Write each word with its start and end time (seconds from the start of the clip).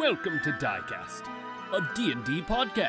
Welcome 0.00 0.40
to 0.44 0.52
Diecast, 0.52 1.28
a 1.74 1.94
D&D 1.94 2.40
podcast. 2.48 2.88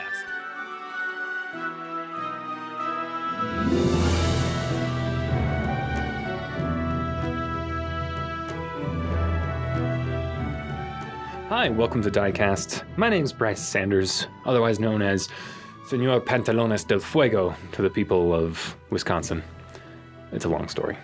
Hi, 11.50 11.68
welcome 11.68 12.02
to 12.02 12.10
Diecast. 12.10 12.84
My 12.96 13.10
name 13.10 13.26
is 13.26 13.34
Bryce 13.34 13.60
Sanders, 13.60 14.28
otherwise 14.46 14.80
known 14.80 15.02
as 15.02 15.28
Senor 15.88 16.22
Pantalones 16.22 16.88
del 16.88 17.00
Fuego 17.00 17.54
to 17.74 17.82
the 17.82 17.90
people 17.90 18.34
of 18.34 18.78
Wisconsin. 18.90 19.44
It's 20.32 20.46
a 20.46 20.50
long 20.50 20.70
story. 20.70 20.98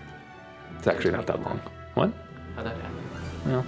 It's 0.77 0.87
actually 0.87 1.11
not 1.11 1.27
that 1.27 1.43
long. 1.43 1.59
What? 1.95 2.13
How'd 2.55 2.65
that 2.65 2.77
happen? 2.77 3.03
Well, 3.45 3.65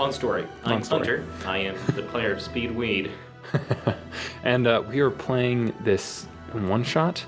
Long 0.00 0.12
story. 0.12 0.48
I'm 0.64 0.82
story. 0.82 0.98
Hunter. 1.18 1.26
I 1.44 1.58
am 1.58 1.76
the 1.94 2.02
player 2.02 2.32
of 2.32 2.40
Speed 2.40 2.70
Weed. 2.74 3.10
and 4.44 4.66
uh, 4.66 4.82
we 4.88 5.00
are 5.00 5.10
playing 5.10 5.74
this 5.84 6.24
one 6.52 6.82
shot, 6.82 7.22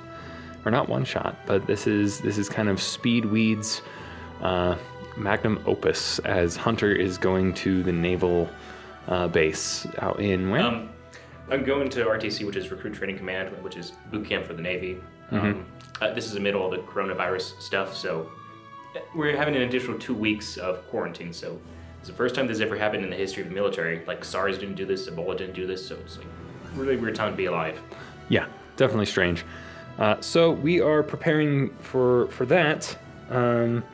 or 0.64 0.70
not 0.70 0.88
one 0.88 1.04
shot, 1.04 1.36
but 1.44 1.66
this 1.66 1.86
is 1.86 2.20
this 2.22 2.38
is 2.38 2.48
kind 2.48 2.70
of 2.70 2.78
Speedweed's 2.78 3.82
uh, 4.40 4.76
magnum 5.18 5.62
opus 5.66 6.18
as 6.20 6.56
Hunter 6.56 6.90
is 6.90 7.18
going 7.18 7.52
to 7.56 7.82
the 7.82 7.92
naval 7.92 8.48
uh, 9.06 9.28
base 9.28 9.86
out 9.98 10.18
in 10.18 10.48
where? 10.48 10.62
Um, 10.62 10.88
I'm 11.50 11.64
going 11.64 11.90
to 11.90 12.06
RTC, 12.06 12.46
which 12.46 12.56
is 12.56 12.70
Recruit 12.70 12.94
Training 12.94 13.18
Command, 13.18 13.50
which 13.62 13.76
is 13.76 13.92
boot 14.10 14.26
camp 14.26 14.46
for 14.46 14.54
the 14.54 14.62
Navy. 14.62 14.96
Um, 15.30 15.66
uh, 16.00 16.14
this 16.14 16.24
is 16.24 16.40
middle 16.40 16.64
of 16.64 16.70
the 16.70 16.90
coronavirus 16.90 17.60
stuff, 17.60 17.94
so 17.94 18.30
we're 19.14 19.36
having 19.36 19.56
an 19.56 19.60
additional 19.60 19.98
two 19.98 20.14
weeks 20.14 20.56
of 20.56 20.88
quarantine. 20.88 21.34
So 21.34 21.60
it's 22.02 22.08
the 22.08 22.16
first 22.16 22.34
time 22.34 22.48
this 22.48 22.58
ever 22.58 22.76
happened 22.76 23.04
in 23.04 23.10
the 23.10 23.16
history 23.16 23.44
of 23.44 23.48
the 23.48 23.54
military. 23.54 24.04
Like 24.06 24.24
SARS 24.24 24.58
didn't 24.58 24.74
do 24.74 24.84
this, 24.84 25.08
Ebola 25.08 25.38
didn't 25.38 25.54
do 25.54 25.68
this, 25.68 25.86
so 25.86 25.94
it's 25.94 26.18
like 26.18 26.26
really 26.74 26.96
weird 26.96 27.14
time 27.14 27.30
to 27.30 27.36
be 27.36 27.44
alive. 27.44 27.78
Yeah, 28.28 28.46
definitely 28.74 29.06
strange. 29.06 29.44
Uh, 30.00 30.20
so 30.20 30.50
we 30.50 30.80
are 30.80 31.04
preparing 31.04 31.72
for 31.76 32.26
for 32.32 32.44
that, 32.46 32.98
um, 33.30 33.84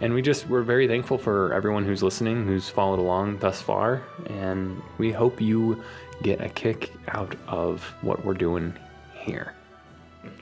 and 0.00 0.14
we 0.14 0.22
just 0.22 0.48
we're 0.48 0.62
very 0.62 0.86
thankful 0.86 1.18
for 1.18 1.52
everyone 1.52 1.84
who's 1.84 2.04
listening, 2.04 2.46
who's 2.46 2.68
followed 2.68 3.00
along 3.00 3.38
thus 3.38 3.60
far, 3.60 4.04
and 4.26 4.80
we 4.98 5.10
hope 5.10 5.40
you 5.40 5.82
get 6.22 6.40
a 6.40 6.48
kick 6.50 6.92
out 7.08 7.34
of 7.48 7.82
what 8.02 8.24
we're 8.24 8.32
doing 8.32 8.72
here. 9.12 9.54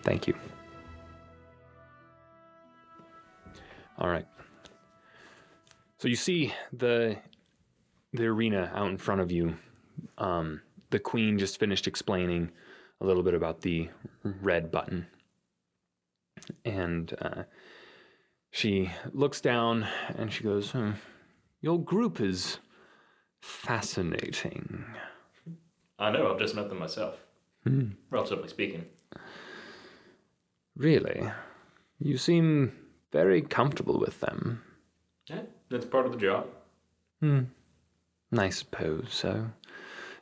Thank 0.03 0.29
you. 0.29 0.35
All 3.99 4.11
right. 4.11 4.27
So 5.99 6.07
you 6.07 6.17
see 6.17 6.55
the 6.73 7.19
the 8.13 8.27
arena 8.27 8.71
out 8.75 8.89
in 8.89 8.99
front 8.99 9.21
of 9.21 9.31
you. 9.33 9.57
Um, 10.17 10.63
the 10.91 10.99
queen 10.99 11.39
just 11.39 11.59
finished 11.59 11.87
explaining 11.87 12.51
a 13.01 13.07
little 13.07 13.23
bit 13.23 13.35
about 13.35 13.61
the 13.61 13.89
red 14.23 14.71
button, 14.71 15.07
and 16.65 17.15
uh, 17.21 17.43
she 18.51 18.91
looks 19.13 19.41
down 19.41 19.87
and 20.17 20.33
she 20.33 20.45
goes, 20.45 20.71
hmm, 20.71 20.93
"Your 21.61 21.81
group 21.81 22.21
is 22.21 22.59
fascinating." 23.41 24.85
I 25.99 26.13
know, 26.13 26.33
I've 26.33 26.39
just 26.39 26.55
met 26.55 26.69
them 26.69 26.79
myself, 26.79 27.19
relatively 28.11 28.49
speaking. 28.49 28.87
Really, 30.77 31.29
you 31.99 32.17
seem 32.19 32.73
very 33.11 33.43
comfortable 33.43 33.99
with 33.99 34.21
them. 34.21 34.63
Yeah, 35.27 35.43
that's 35.71 35.87
part 35.87 36.07
of 36.07 36.13
the 36.13 36.19
job. 36.19 36.47
Hmm. 37.21 37.43
I 38.37 38.51
suppose 38.51 39.09
so. 39.11 39.47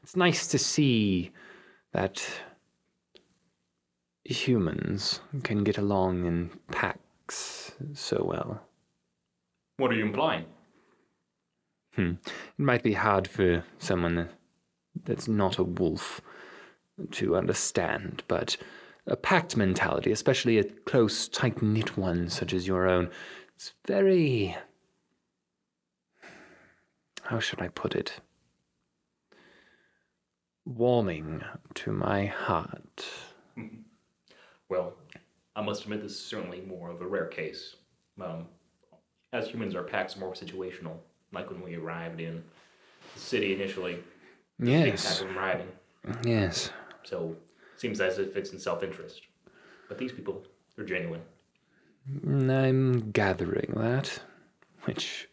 It's 0.02 0.16
nice 0.16 0.46
to 0.48 0.58
see 0.58 1.32
that 1.92 2.24
humans 4.24 5.20
can 5.42 5.64
get 5.64 5.78
along 5.78 6.24
in 6.24 6.50
packs 6.70 7.72
so 7.94 8.24
well. 8.24 8.60
What 9.78 9.90
are 9.90 9.94
you 9.94 10.04
implying? 10.04 10.44
Hmm. 11.94 12.12
It 12.26 12.62
might 12.62 12.82
be 12.82 12.92
hard 12.92 13.26
for 13.26 13.64
someone 13.78 14.28
that's 15.04 15.28
not 15.28 15.58
a 15.58 15.64
wolf 15.64 16.20
to 17.12 17.36
understand, 17.36 18.22
but 18.28 18.56
a 19.06 19.16
pact 19.16 19.56
mentality, 19.56 20.10
especially 20.10 20.58
a 20.58 20.64
close, 20.64 21.28
tight 21.28 21.62
knit 21.62 21.96
one 21.96 22.28
such 22.28 22.52
as 22.52 22.66
your 22.66 22.86
own, 22.86 23.10
it's 23.54 23.72
very. 23.86 24.56
How 27.26 27.40
should 27.40 27.60
I 27.60 27.68
put 27.68 27.94
it? 27.96 28.20
Warming 30.64 31.42
to 31.74 31.92
my 31.92 32.26
heart. 32.26 33.04
Well, 34.68 34.94
I 35.54 35.62
must 35.62 35.84
admit 35.84 36.02
this 36.02 36.10
is 36.10 36.18
certainly 36.20 36.60
more 36.60 36.90
of 36.90 37.00
a 37.00 37.06
rare 37.06 37.26
case. 37.26 37.76
Um, 38.20 38.46
as 39.32 39.46
humans, 39.46 39.76
our 39.76 39.84
packs 39.84 40.16
are 40.16 40.18
more 40.18 40.32
situational, 40.32 40.96
like 41.30 41.50
when 41.52 41.62
we 41.62 41.76
arrived 41.76 42.20
in 42.20 42.42
the 43.14 43.20
city 43.20 43.54
initially. 43.54 43.98
Yes, 44.58 45.22
riding. 45.36 45.68
yes. 46.24 46.70
So 47.04 47.36
seems 47.76 48.00
as 48.00 48.18
if 48.18 48.36
it's 48.36 48.50
in 48.52 48.58
self-interest. 48.58 49.22
But 49.88 49.98
these 49.98 50.10
people, 50.10 50.42
they're 50.74 50.84
genuine. 50.84 51.22
I'm 52.26 53.12
gathering 53.12 53.72
that, 53.76 54.18
which 54.82 55.28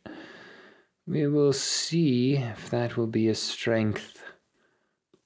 we 1.05 1.27
will 1.27 1.53
see 1.53 2.35
if 2.35 2.69
that 2.69 2.97
will 2.97 3.07
be 3.07 3.27
a 3.27 3.35
strength 3.35 4.23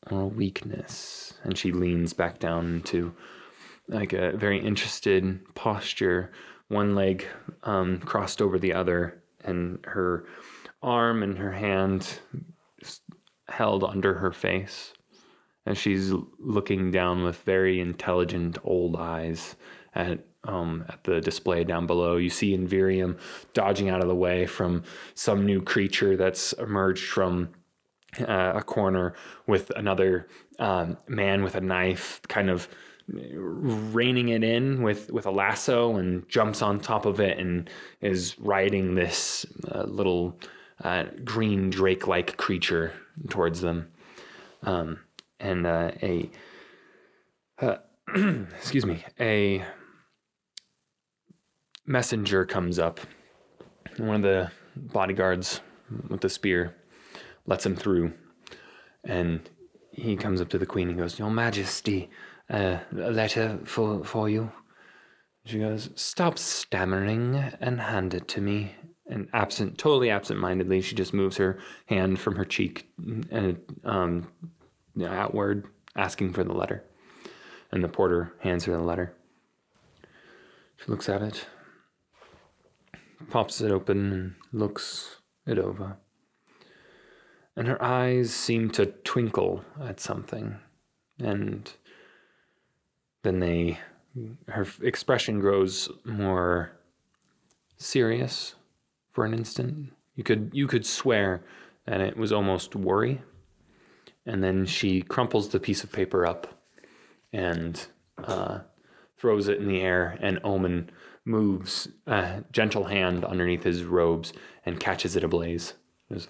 or 0.09 0.21
a 0.21 0.27
weakness. 0.27 1.33
And 1.43 1.57
she 1.57 1.71
leans 1.71 2.13
back 2.13 2.39
down 2.39 2.65
into 2.67 3.13
like 3.87 4.13
a 4.13 4.35
very 4.35 4.59
interested 4.59 5.39
posture, 5.55 6.31
one 6.67 6.95
leg 6.95 7.25
um, 7.63 7.99
crossed 7.99 8.41
over 8.41 8.59
the 8.59 8.73
other, 8.73 9.23
and 9.43 9.79
her 9.85 10.25
arm 10.81 11.23
and 11.23 11.37
her 11.37 11.51
hand 11.51 12.19
held 13.47 13.83
under 13.83 14.15
her 14.15 14.31
face. 14.31 14.93
And 15.65 15.77
she's 15.77 16.13
looking 16.39 16.91
down 16.91 17.23
with 17.23 17.37
very 17.43 17.79
intelligent 17.79 18.57
old 18.63 18.95
eyes 18.95 19.55
at 19.93 20.25
um, 20.47 20.85
at 20.89 21.03
the 21.03 21.21
display 21.21 21.63
down 21.63 21.85
below. 21.85 22.17
You 22.17 22.29
see 22.29 22.57
Invirium 22.57 23.17
dodging 23.53 23.89
out 23.89 24.01
of 24.01 24.07
the 24.07 24.15
way 24.15 24.47
from 24.47 24.83
some 25.13 25.45
new 25.45 25.61
creature 25.61 26.17
that's 26.17 26.53
emerged 26.53 27.05
from 27.05 27.49
uh, 28.19 28.53
a 28.55 28.63
corner 28.63 29.13
with 29.45 29.69
another 29.75 30.27
um, 30.59 30.97
man 31.07 31.43
with 31.43 31.55
a 31.55 31.61
knife, 31.61 32.21
kind 32.27 32.49
of 32.49 32.67
reining 33.09 34.29
it 34.29 34.43
in 34.43 34.81
with 34.81 35.11
with 35.11 35.25
a 35.25 35.31
lasso, 35.31 35.95
and 35.95 36.27
jumps 36.27 36.61
on 36.61 36.79
top 36.79 37.05
of 37.05 37.19
it 37.19 37.37
and 37.37 37.69
is 38.01 38.39
riding 38.39 38.95
this 38.95 39.45
uh, 39.71 39.83
little 39.83 40.39
uh, 40.83 41.05
green 41.23 41.69
drake-like 41.69 42.37
creature 42.37 42.93
towards 43.29 43.61
them. 43.61 43.91
Um, 44.63 44.99
and 45.39 45.67
uh, 45.67 45.91
a 46.01 46.29
uh, 47.59 47.77
excuse 48.57 48.85
me, 48.85 49.03
a 49.19 49.63
messenger 51.87 52.45
comes 52.45 52.77
up. 52.77 52.99
One 53.97 54.17
of 54.17 54.21
the 54.21 54.51
bodyguards 54.75 55.61
with 56.09 56.21
the 56.21 56.29
spear 56.29 56.75
lets 57.45 57.65
him 57.65 57.75
through, 57.75 58.13
and 59.03 59.49
he 59.91 60.15
comes 60.15 60.41
up 60.41 60.49
to 60.49 60.59
the 60.59 60.65
queen 60.65 60.89
and 60.89 60.97
goes, 60.97 61.17
"Your 61.17 61.31
Majesty, 61.31 62.09
uh, 62.49 62.79
a 62.91 63.11
letter 63.11 63.59
for 63.63 64.03
for 64.03 64.29
you." 64.29 64.51
She 65.45 65.59
goes, 65.59 65.89
"Stop 65.95 66.37
stammering 66.37 67.35
and 67.59 67.81
hand 67.81 68.13
it 68.13 68.27
to 68.27 68.41
me." 68.41 68.75
And 69.09 69.29
absent, 69.31 69.77
totally 69.77 70.09
absent-mindedly, 70.09 70.81
she 70.81 70.93
just 70.93 71.13
moves 71.13 71.37
her 71.37 71.57
hand 71.85 72.19
from 72.19 72.35
her 72.35 72.43
cheek 72.43 72.91
and 73.31 73.57
um, 73.85 74.27
outward, 75.01 75.65
asking 75.95 76.33
for 76.33 76.43
the 76.43 76.51
letter. 76.51 76.83
And 77.71 77.81
the 77.81 77.87
porter 77.87 78.33
hands 78.39 78.65
her 78.65 78.75
the 78.75 78.83
letter. 78.83 79.15
She 80.75 80.91
looks 80.91 81.07
at 81.07 81.21
it, 81.21 81.47
pops 83.29 83.61
it 83.61 83.71
open, 83.71 84.13
and 84.13 84.35
looks 84.51 85.17
it 85.45 85.57
over. 85.57 85.97
And 87.55 87.67
her 87.67 87.81
eyes 87.83 88.33
seem 88.33 88.69
to 88.71 88.85
twinkle 88.85 89.63
at 89.81 89.99
something. 89.99 90.57
And 91.19 91.71
then 93.23 93.39
they, 93.39 93.79
her 94.47 94.67
expression 94.81 95.39
grows 95.39 95.89
more 96.05 96.71
serious 97.77 98.55
for 99.11 99.25
an 99.25 99.33
instant. 99.33 99.93
You 100.15 100.23
could, 100.23 100.51
you 100.53 100.67
could 100.67 100.85
swear 100.85 101.43
that 101.85 102.01
it 102.01 102.17
was 102.17 102.31
almost 102.31 102.75
worry 102.75 103.21
and 104.27 104.43
then 104.43 104.65
she 104.65 105.01
crumples 105.01 105.49
the 105.49 105.59
piece 105.59 105.83
of 105.83 105.91
paper 105.91 106.27
up 106.27 106.61
and 107.31 107.87
uh, 108.23 108.59
throws 109.17 109.47
it 109.47 109.57
in 109.59 109.67
the 109.67 109.81
air, 109.81 110.17
and 110.21 110.39
Omen 110.43 110.89
moves 111.25 111.87
a 112.05 112.43
gentle 112.51 112.85
hand 112.85 113.25
underneath 113.25 113.63
his 113.63 113.83
robes 113.83 114.31
and 114.65 114.79
catches 114.79 115.15
it 115.15 115.23
ablaze. 115.23 115.73
Just 116.11 116.29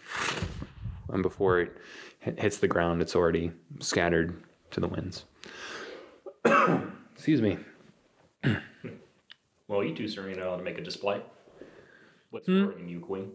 and 1.09 1.21
before 1.21 1.59
it 1.59 1.77
hits 2.19 2.57
the 2.57 2.67
ground, 2.67 3.01
it's 3.01 3.15
already 3.15 3.51
scattered 3.79 4.41
to 4.71 4.79
the 4.79 4.87
winds. 4.87 5.25
Excuse 7.15 7.41
me. 7.41 7.57
Well, 9.67 9.83
you 9.83 9.93
two 9.93 10.07
know 10.35 10.51
how 10.51 10.55
to 10.57 10.63
make 10.63 10.77
a 10.77 10.81
display. 10.81 11.21
What's 12.29 12.47
Hmm? 12.47 12.65
worrying 12.67 12.87
you, 12.89 12.99
Queen? 13.01 13.31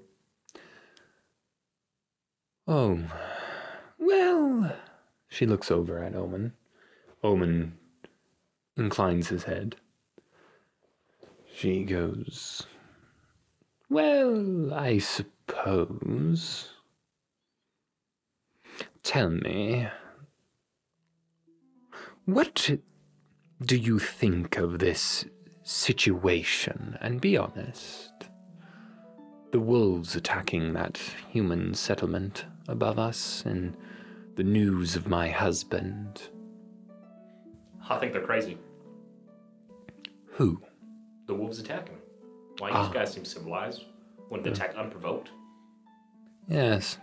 Oh, 2.66 3.00
well. 3.98 4.76
She 5.28 5.46
looks 5.46 5.70
over 5.70 6.02
at 6.02 6.14
Omen. 6.14 6.52
Omen 7.22 7.78
inclines 8.82 9.28
his 9.28 9.44
head. 9.44 9.76
She 11.54 11.84
goes, 11.84 12.66
Well, 13.88 14.74
I 14.74 14.98
suppose. 14.98 16.68
Tell 19.02 19.30
me, 19.30 19.88
what 22.24 22.70
do 23.64 23.76
you 23.76 23.98
think 23.98 24.56
of 24.56 24.78
this 24.78 25.24
situation? 25.62 26.98
And 27.00 27.20
be 27.20 27.36
honest. 27.36 28.12
The 29.50 29.60
wolves 29.60 30.16
attacking 30.16 30.72
that 30.72 30.98
human 31.28 31.74
settlement 31.74 32.46
above 32.68 32.98
us, 32.98 33.42
and 33.44 33.76
the 34.36 34.44
news 34.44 34.96
of 34.96 35.08
my 35.08 35.28
husband. 35.28 36.22
I 37.88 37.98
think 37.98 38.12
they're 38.12 38.22
crazy. 38.22 38.56
Who? 40.32 40.62
The 41.26 41.34
wolves 41.34 41.58
attacking. 41.58 41.98
Why 42.58 42.70
Ah. 42.72 42.88
you 42.88 42.94
guys 42.94 43.12
seem 43.12 43.24
civilized? 43.24 43.84
Wouldn't 44.30 44.46
attack 44.48 44.74
unprovoked? 44.76 45.30
Yes. 46.48 46.98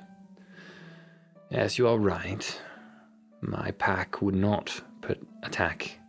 Yes, 1.50 1.78
you 1.78 1.88
are 1.88 1.98
right. 1.98 2.62
My 3.42 3.72
pack 3.72 4.22
would 4.22 4.36
not 4.36 4.81
put 5.02 5.26
attack 5.44 6.00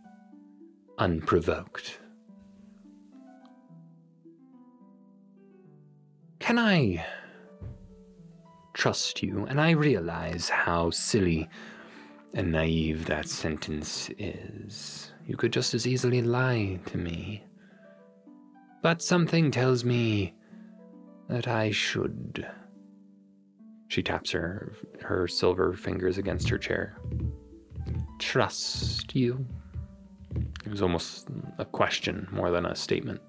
unprovoked. 0.97 1.99
Can 6.39 6.57
I 6.57 7.05
trust 8.73 9.21
you? 9.23 9.45
And 9.45 9.61
I 9.61 9.71
realize 9.71 10.49
how 10.49 10.89
silly 10.89 11.47
and 12.33 12.51
naive 12.51 13.05
that 13.05 13.27
sentence 13.29 14.09
is. 14.17 15.10
You 15.25 15.37
could 15.37 15.53
just 15.53 15.73
as 15.73 15.87
easily 15.87 16.21
lie 16.21 16.79
to 16.87 16.97
me. 16.97 17.43
But 18.81 19.01
something 19.01 19.51
tells 19.51 19.85
me 19.85 20.33
that 21.29 21.47
I 21.47 21.71
should. 21.71 22.47
She 23.87 24.01
taps 24.01 24.31
her 24.31 24.73
her 25.01 25.27
silver 25.27 25.73
fingers 25.73 26.17
against 26.17 26.49
her 26.49 26.57
chair. 26.57 26.97
Trust 28.19 29.15
you. 29.15 29.45
It 30.65 30.69
was 30.69 30.81
almost 30.81 31.27
a 31.57 31.65
question 31.65 32.27
more 32.31 32.51
than 32.51 32.65
a 32.65 32.75
statement. 32.75 33.21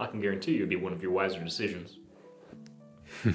I 0.00 0.06
can 0.06 0.20
guarantee 0.20 0.52
you 0.52 0.58
it'd 0.58 0.68
be 0.68 0.76
one 0.76 0.92
of 0.92 1.02
your 1.02 1.12
wiser 1.12 1.42
decisions. 1.42 1.98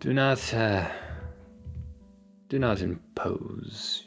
Do 0.00 0.14
not 0.14 0.54
uh, 0.54 0.88
do 2.48 2.58
not 2.58 2.80
impose 2.80 4.04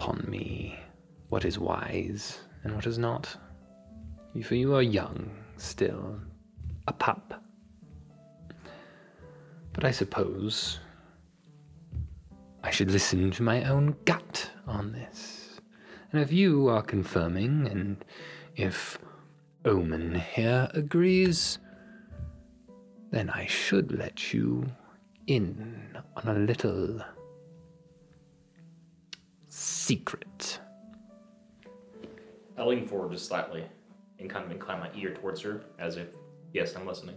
upon 0.00 0.24
me 0.26 0.74
what 1.28 1.44
is 1.44 1.58
wise 1.58 2.38
and 2.64 2.74
what 2.74 2.86
is 2.86 2.96
not. 2.96 3.36
For 4.42 4.54
you 4.54 4.74
are 4.74 4.80
young 4.80 5.30
still, 5.58 6.18
a 6.88 6.92
pup. 6.94 7.44
But 9.74 9.84
I 9.84 9.90
suppose 9.90 10.80
I 12.64 12.70
should 12.70 12.90
listen 12.90 13.30
to 13.32 13.42
my 13.42 13.64
own 13.64 13.94
gut 14.06 14.50
on 14.66 14.92
this. 14.92 15.60
And 16.12 16.22
if 16.22 16.32
you 16.32 16.68
are 16.68 16.82
confirming, 16.82 17.68
and 17.68 18.02
if 18.56 18.98
Omen 19.66 20.14
here 20.14 20.70
agrees, 20.72 21.58
then 23.10 23.28
I 23.28 23.44
should 23.44 23.92
let 23.92 24.32
you 24.32 24.64
in 25.26 25.98
on 26.16 26.36
a 26.36 26.38
little 26.38 27.02
secret. 29.60 30.58
I 32.56 32.64
lean 32.64 32.86
forward 32.86 33.12
just 33.12 33.26
slightly 33.26 33.64
and 34.18 34.28
kind 34.28 34.46
of 34.46 34.50
incline 34.50 34.80
my 34.80 34.90
ear 34.94 35.12
towards 35.12 35.42
her 35.42 35.62
as 35.78 35.96
if, 35.98 36.08
yes, 36.54 36.74
I'm 36.74 36.86
listening. 36.86 37.16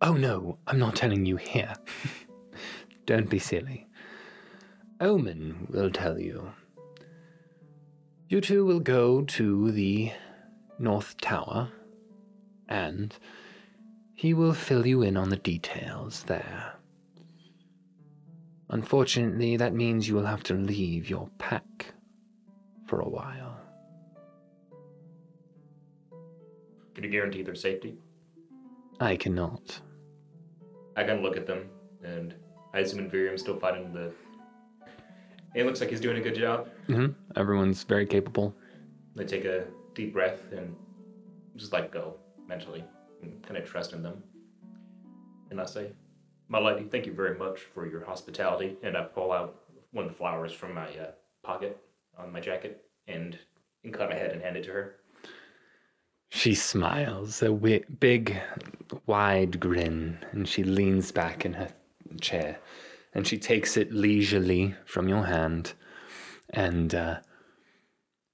Oh 0.00 0.14
no, 0.14 0.58
I'm 0.68 0.78
not 0.78 0.94
telling 0.94 1.26
you 1.26 1.36
here. 1.36 1.72
Don't 3.06 3.28
be 3.28 3.40
silly. 3.40 3.88
Omen 5.00 5.66
will 5.68 5.90
tell 5.90 6.18
you. 6.18 6.52
You 8.28 8.40
two 8.40 8.64
will 8.64 8.80
go 8.80 9.22
to 9.22 9.72
the 9.72 10.12
North 10.78 11.16
Tower, 11.18 11.70
and 12.68 13.14
he 14.14 14.32
will 14.32 14.54
fill 14.54 14.86
you 14.86 15.02
in 15.02 15.16
on 15.16 15.30
the 15.30 15.36
details 15.36 16.22
there. 16.24 16.75
Unfortunately, 18.68 19.56
that 19.56 19.74
means 19.74 20.08
you 20.08 20.14
will 20.14 20.26
have 20.26 20.42
to 20.44 20.54
leave 20.54 21.08
your 21.08 21.28
pack 21.38 21.94
for 22.86 23.00
a 23.00 23.08
while. 23.08 23.56
Can 26.94 27.04
you 27.04 27.10
guarantee 27.10 27.42
their 27.42 27.54
safety? 27.54 27.98
I 29.00 29.16
cannot. 29.16 29.80
I 30.96 31.04
kind 31.04 31.18
of 31.18 31.22
look 31.22 31.36
at 31.36 31.46
them, 31.46 31.68
and 32.02 32.34
I 32.72 32.80
assume 32.80 33.00
Invirium's 33.08 33.42
still 33.42 33.58
fighting 33.58 33.92
the. 33.92 34.12
It 35.54 35.64
looks 35.66 35.80
like 35.80 35.90
he's 35.90 36.00
doing 36.00 36.16
a 36.16 36.20
good 36.20 36.34
job. 36.34 36.68
hmm 36.86 37.08
Everyone's 37.36 37.82
very 37.84 38.06
capable. 38.06 38.54
They 39.14 39.24
take 39.24 39.44
a 39.44 39.64
deep 39.94 40.12
breath 40.12 40.52
and 40.52 40.74
just 41.56 41.72
let 41.72 41.90
go 41.90 42.16
mentally 42.46 42.84
and 43.22 43.42
kind 43.42 43.56
of 43.56 43.64
trust 43.68 43.92
in 43.92 44.02
them. 44.02 44.22
And 45.50 45.60
I 45.60 45.64
say, 45.64 45.92
My 46.48 46.60
lady, 46.60 46.84
thank 46.84 47.06
you 47.06 47.12
very 47.12 47.36
much 47.36 47.60
for 47.74 47.86
your 47.86 48.04
hospitality. 48.04 48.76
And 48.82 48.96
I 48.96 49.02
pull 49.02 49.32
out 49.32 49.62
one 49.92 50.04
of 50.04 50.10
the 50.10 50.16
flowers 50.16 50.52
from 50.52 50.74
my 50.74 50.86
uh, 50.86 51.10
pocket 51.42 51.78
on 52.18 52.32
my 52.32 52.40
jacket 52.40 52.84
and 53.08 53.38
incline 53.82 54.10
my 54.10 54.14
head 54.14 54.32
and 54.32 54.42
hand 54.42 54.56
it 54.56 54.64
to 54.64 54.72
her. 54.72 54.96
She 56.30 56.54
smiles, 56.54 57.42
a 57.42 57.46
wi- 57.46 57.84
big, 58.00 58.36
wide 59.06 59.60
grin, 59.60 60.18
and 60.32 60.48
she 60.48 60.64
leans 60.64 61.12
back 61.12 61.44
in 61.44 61.54
her 61.54 61.68
chair 62.20 62.58
and 63.14 63.26
she 63.26 63.38
takes 63.38 63.76
it 63.76 63.92
leisurely 63.92 64.74
from 64.84 65.08
your 65.08 65.24
hand 65.24 65.72
and 66.50 66.94
uh, 66.94 67.20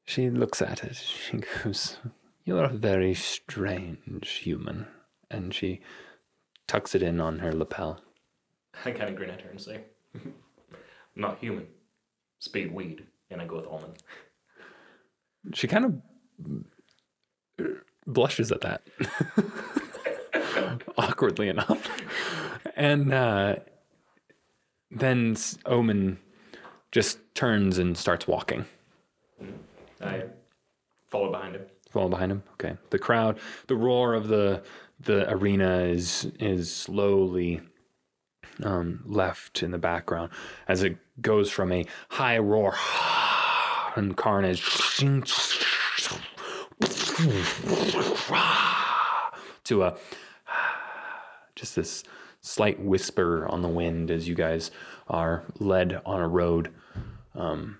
she 0.04 0.28
looks 0.28 0.60
at 0.60 0.82
it. 0.82 0.96
She 0.96 1.38
goes, 1.64 1.98
You're 2.44 2.64
a 2.64 2.68
very 2.68 3.14
strange 3.14 4.28
human. 4.28 4.88
And 5.30 5.54
she 5.54 5.80
tucks 6.72 6.94
it 6.94 7.02
in 7.02 7.20
on 7.20 7.38
her 7.40 7.52
lapel. 7.52 8.00
I 8.86 8.92
kind 8.92 9.10
of 9.10 9.14
grin 9.14 9.28
at 9.28 9.42
her 9.42 9.50
and 9.50 9.60
say, 9.60 9.82
I'm 10.14 10.32
not 11.14 11.36
human. 11.38 11.66
Speed 12.38 12.72
weed. 12.72 13.04
And 13.30 13.42
I 13.42 13.46
go 13.46 13.56
with 13.56 13.66
Omen. 13.66 13.90
She 15.52 15.68
kind 15.68 16.02
of 17.58 17.68
blushes 18.06 18.50
at 18.52 18.62
that, 18.62 18.82
awkwardly 20.96 21.48
enough. 21.48 21.90
And 22.74 23.12
uh, 23.12 23.56
then 24.90 25.36
Omen 25.66 26.18
just 26.90 27.18
turns 27.34 27.76
and 27.76 27.98
starts 27.98 28.26
walking. 28.26 28.64
I 30.00 30.24
follow 31.10 31.30
behind 31.30 31.56
him. 31.56 31.66
Follow 31.90 32.08
behind 32.08 32.32
him. 32.32 32.42
Okay. 32.54 32.76
The 32.88 32.98
crowd, 32.98 33.38
the 33.66 33.76
roar 33.76 34.14
of 34.14 34.28
the 34.28 34.62
the 35.04 35.30
arena 35.30 35.80
is 35.80 36.30
is 36.38 36.74
slowly 36.74 37.60
um, 38.62 39.02
left 39.06 39.62
in 39.62 39.70
the 39.70 39.78
background 39.78 40.30
as 40.68 40.82
it 40.82 40.96
goes 41.20 41.50
from 41.50 41.72
a 41.72 41.86
high 42.10 42.38
roar 42.38 42.74
and 43.96 44.16
carnage 44.16 44.62
to 49.64 49.82
a 49.82 49.96
just 51.54 51.76
this 51.76 52.04
slight 52.40 52.80
whisper 52.80 53.46
on 53.48 53.62
the 53.62 53.68
wind 53.68 54.10
as 54.10 54.28
you 54.28 54.34
guys 54.34 54.70
are 55.08 55.44
led 55.58 56.00
on 56.04 56.20
a 56.20 56.28
road 56.28 56.70
um, 57.34 57.78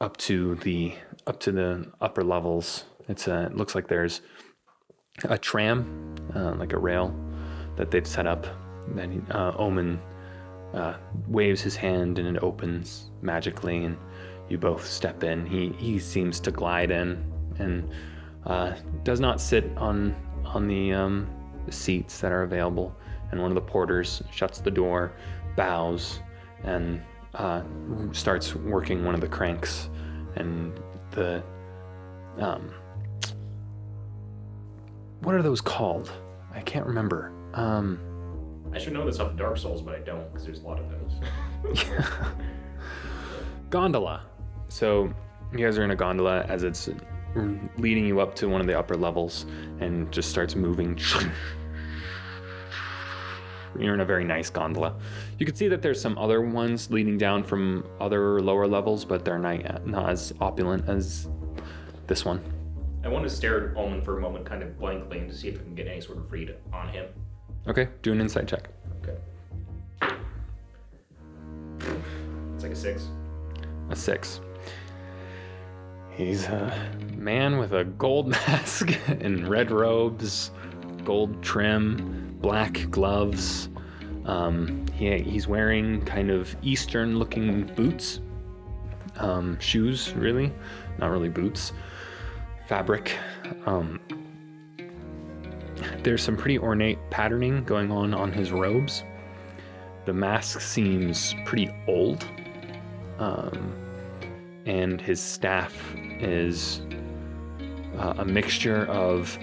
up 0.00 0.16
to 0.16 0.54
the 0.56 0.94
up 1.26 1.40
to 1.40 1.52
the 1.52 1.90
upper 2.00 2.24
levels. 2.24 2.84
It's 3.08 3.26
a, 3.28 3.46
it 3.46 3.56
looks 3.56 3.74
like 3.74 3.88
there's 3.88 4.20
a 5.24 5.38
tram, 5.38 6.14
uh, 6.34 6.54
like 6.54 6.72
a 6.72 6.78
rail 6.78 7.14
that 7.76 7.90
they've 7.90 8.06
set 8.06 8.26
up. 8.26 8.46
Then 8.88 9.26
uh, 9.30 9.52
Omen 9.56 10.00
uh, 10.74 10.94
waves 11.28 11.60
his 11.60 11.76
hand 11.76 12.18
and 12.18 12.36
it 12.36 12.42
opens 12.42 13.10
magically, 13.22 13.84
and 13.84 13.96
you 14.48 14.58
both 14.58 14.86
step 14.86 15.22
in. 15.24 15.46
He 15.46 15.70
he 15.78 15.98
seems 15.98 16.40
to 16.40 16.50
glide 16.50 16.90
in 16.90 17.24
and 17.58 17.88
uh, 18.46 18.74
does 19.04 19.20
not 19.20 19.40
sit 19.40 19.64
on 19.76 20.14
on 20.44 20.66
the 20.66 20.92
um, 20.92 21.28
seats 21.70 22.20
that 22.20 22.32
are 22.32 22.42
available. 22.42 22.94
and 23.30 23.40
one 23.40 23.50
of 23.50 23.54
the 23.54 23.60
porters 23.60 24.22
shuts 24.32 24.58
the 24.60 24.70
door, 24.70 25.12
bows, 25.56 26.18
and 26.64 27.00
uh, 27.34 27.62
starts 28.12 28.56
working 28.56 29.04
one 29.04 29.14
of 29.14 29.20
the 29.20 29.28
cranks. 29.28 29.88
And 30.36 30.78
the 31.12 31.42
um, 32.38 32.72
what 35.22 35.34
are 35.34 35.42
those 35.42 35.60
called? 35.60 36.12
I 36.54 36.60
can't 36.60 36.86
remember. 36.86 37.32
Um, 37.54 37.98
I 38.72 38.78
should 38.78 38.92
know 38.92 39.04
this 39.04 39.18
off 39.18 39.30
of 39.30 39.36
Dark 39.36 39.58
Souls, 39.58 39.82
but 39.82 39.94
I 39.94 40.00
don't 40.00 40.28
because 40.30 40.44
there's 40.44 40.60
a 40.60 40.66
lot 40.66 40.78
of 40.78 40.86
those. 40.90 41.84
gondola. 43.70 44.22
So 44.68 45.12
you 45.52 45.58
guys 45.58 45.78
are 45.78 45.84
in 45.84 45.90
a 45.90 45.96
gondola 45.96 46.44
as 46.48 46.62
it's 46.62 46.88
leading 47.78 48.06
you 48.06 48.20
up 48.20 48.34
to 48.36 48.48
one 48.48 48.60
of 48.60 48.66
the 48.66 48.78
upper 48.78 48.96
levels 48.96 49.46
and 49.80 50.10
just 50.12 50.30
starts 50.30 50.54
moving. 50.56 50.98
You're 53.78 53.94
in 53.94 54.00
a 54.00 54.04
very 54.04 54.24
nice 54.24 54.50
gondola. 54.50 54.96
You 55.38 55.46
can 55.46 55.54
see 55.54 55.68
that 55.68 55.80
there's 55.80 56.00
some 56.00 56.18
other 56.18 56.40
ones 56.40 56.90
leading 56.90 57.18
down 57.18 57.44
from 57.44 57.84
other 58.00 58.40
lower 58.40 58.66
levels, 58.66 59.04
but 59.04 59.24
they're 59.24 59.38
not, 59.38 59.86
not 59.86 60.10
as 60.10 60.34
opulent 60.40 60.88
as 60.88 61.28
this 62.08 62.24
one. 62.24 62.42
I 63.02 63.08
want 63.08 63.24
to 63.24 63.30
stare 63.30 63.70
at 63.70 63.76
Omen 63.76 64.02
for 64.02 64.18
a 64.18 64.20
moment, 64.20 64.44
kind 64.44 64.62
of 64.62 64.78
blankly, 64.78 65.18
and 65.18 65.30
to 65.30 65.36
see 65.36 65.48
if 65.48 65.58
I 65.58 65.62
can 65.62 65.74
get 65.74 65.86
any 65.86 66.00
sort 66.00 66.18
of 66.18 66.30
read 66.30 66.54
on 66.72 66.88
him. 66.88 67.06
Okay, 67.66 67.88
do 68.02 68.12
an 68.12 68.20
insight 68.20 68.46
check. 68.46 68.68
Okay. 69.02 70.14
It's 72.54 72.62
like 72.62 72.72
a 72.72 72.76
six. 72.76 73.08
A 73.88 73.96
six. 73.96 74.40
He's 76.10 76.44
a 76.44 76.90
man 77.16 77.56
with 77.56 77.72
a 77.72 77.84
gold 77.84 78.28
mask 78.48 78.92
and 79.08 79.48
red 79.48 79.70
robes, 79.70 80.50
gold 81.04 81.42
trim, 81.42 82.36
black 82.40 82.90
gloves. 82.90 83.70
Um, 84.26 84.86
he, 84.92 85.18
he's 85.18 85.48
wearing 85.48 86.04
kind 86.04 86.30
of 86.30 86.54
Eastern 86.62 87.18
looking 87.18 87.64
boots. 87.74 88.20
Um, 89.16 89.58
shoes, 89.58 90.12
really. 90.14 90.52
Not 90.98 91.10
really 91.10 91.30
boots. 91.30 91.72
Fabric. 92.70 93.18
Um, 93.66 93.98
there's 96.04 96.22
some 96.22 96.36
pretty 96.36 96.56
ornate 96.56 96.98
patterning 97.10 97.64
going 97.64 97.90
on 97.90 98.14
on 98.14 98.30
his 98.30 98.52
robes. 98.52 99.02
The 100.04 100.12
mask 100.12 100.60
seems 100.60 101.34
pretty 101.44 101.74
old. 101.88 102.24
Um, 103.18 103.74
and 104.66 105.00
his 105.00 105.20
staff 105.20 105.74
is 106.20 106.82
uh, 107.98 108.14
a 108.18 108.24
mixture 108.24 108.86
of 108.86 109.36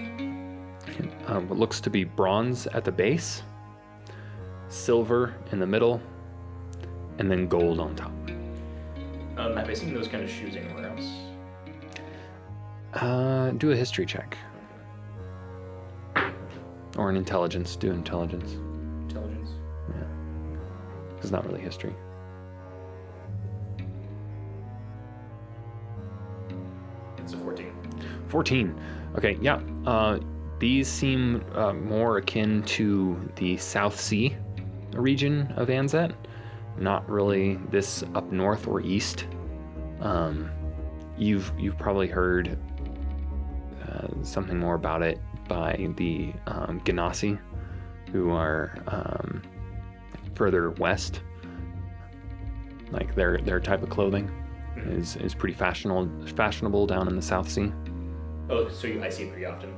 uh, 1.26 1.40
what 1.40 1.58
looks 1.58 1.82
to 1.82 1.90
be 1.90 2.04
bronze 2.04 2.66
at 2.68 2.82
the 2.82 2.92
base, 2.92 3.42
silver 4.70 5.34
in 5.52 5.58
the 5.58 5.66
middle, 5.66 6.00
and 7.18 7.30
then 7.30 7.46
gold 7.46 7.78
on 7.78 7.94
top. 7.94 8.10
Um, 9.36 9.54
have 9.54 9.68
I 9.68 9.74
seen 9.74 9.92
those 9.92 10.08
kind 10.08 10.24
of 10.24 10.30
shoes 10.30 10.56
anywhere 10.56 10.88
else? 10.88 11.27
Uh, 12.94 13.50
do 13.52 13.70
a 13.70 13.76
history 13.76 14.06
check. 14.06 14.36
Or 16.96 17.10
an 17.10 17.16
intelligence. 17.16 17.76
Do 17.76 17.90
intelligence. 17.90 18.52
Intelligence. 19.02 19.50
Yeah. 19.90 21.16
It's 21.18 21.30
not 21.30 21.46
really 21.46 21.60
history. 21.60 21.94
It's 27.18 27.34
a 27.34 27.36
14. 27.36 27.72
14. 28.28 28.80
Okay, 29.16 29.38
yeah. 29.40 29.60
Uh, 29.86 30.18
these 30.58 30.88
seem 30.88 31.44
uh, 31.54 31.72
more 31.72 32.18
akin 32.18 32.62
to 32.64 33.30
the 33.36 33.56
South 33.58 33.98
Sea 34.00 34.36
region 34.92 35.52
of 35.56 35.68
Anzet, 35.68 36.14
not 36.78 37.08
really 37.08 37.56
this 37.70 38.02
up 38.14 38.32
north 38.32 38.66
or 38.66 38.80
east. 38.80 39.26
Um, 40.00 40.50
you've 41.16 41.52
you've 41.58 41.78
probably 41.78 42.08
heard 42.08 42.58
something 44.22 44.58
more 44.58 44.74
about 44.74 45.02
it 45.02 45.20
by 45.48 45.88
the 45.96 46.32
um, 46.46 46.80
Ganassi, 46.84 47.38
who 48.12 48.30
are 48.30 48.76
um, 48.88 49.42
further 50.34 50.70
west. 50.72 51.20
Like 52.90 53.14
their 53.14 53.38
their 53.38 53.60
type 53.60 53.82
of 53.82 53.90
clothing 53.90 54.30
is 54.76 55.16
is 55.16 55.34
pretty 55.34 55.54
fashionable 55.54 56.08
fashionable 56.34 56.86
down 56.86 57.06
in 57.08 57.16
the 57.16 57.22
South 57.22 57.48
Sea. 57.48 57.72
Oh, 58.48 58.68
so 58.70 58.86
you, 58.86 59.02
I 59.02 59.10
see 59.10 59.24
it 59.24 59.30
pretty 59.30 59.44
often. 59.44 59.74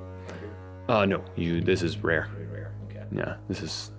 Uh, 0.88 1.04
no, 1.04 1.25
you. 1.37 1.61
This 1.61 1.82
is 1.82 1.99
rare. 1.99 2.28
Pretty 2.35 2.50
rare. 2.50 2.73
Okay. 2.85 3.04
Yeah, 3.12 3.37
this 3.49 3.62
is 3.62 3.90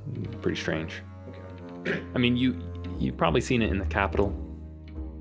pretty 0.41 0.59
strange. 0.59 1.01
Okay. 1.29 2.01
I 2.15 2.17
mean, 2.17 2.37
you 2.37 2.61
you've 2.99 3.17
probably 3.17 3.41
seen 3.41 3.61
it 3.61 3.69
in 3.69 3.79
the 3.79 3.85
capital, 3.85 4.33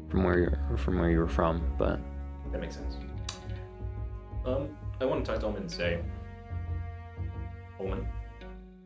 from 0.09 0.25
where 0.25 0.39
you're 0.39 0.77
from 0.77 0.99
where 0.99 1.11
you 1.11 1.19
were 1.19 1.29
from, 1.29 1.63
but 1.79 1.99
That 2.53 2.61
makes 2.61 2.77
sense. 2.77 2.97
Um, 4.45 4.77
I 5.01 5.05
want 5.05 5.25
to 5.25 5.31
talk 5.31 5.41
to 5.41 5.47
Omen 5.47 5.63
and 5.63 5.71
say, 5.71 6.01
Omen, 7.79 8.07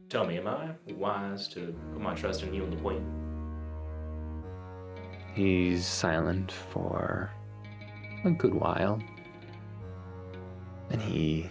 tell 0.09 0.25
me, 0.25 0.39
am 0.39 0.47
I 0.47 0.71
wise 0.95 1.49
to 1.49 1.75
put 1.93 2.01
my 2.01 2.15
trust 2.15 2.43
in 2.43 2.55
you 2.55 2.65
and 2.65 2.73
the 2.73 2.77
Queen? 2.77 3.25
he's 5.35 5.85
silent 5.85 6.53
for 6.53 7.31
a 8.25 8.31
good 8.31 8.55
while, 8.55 9.03
and 10.91 11.03
he 11.03 11.51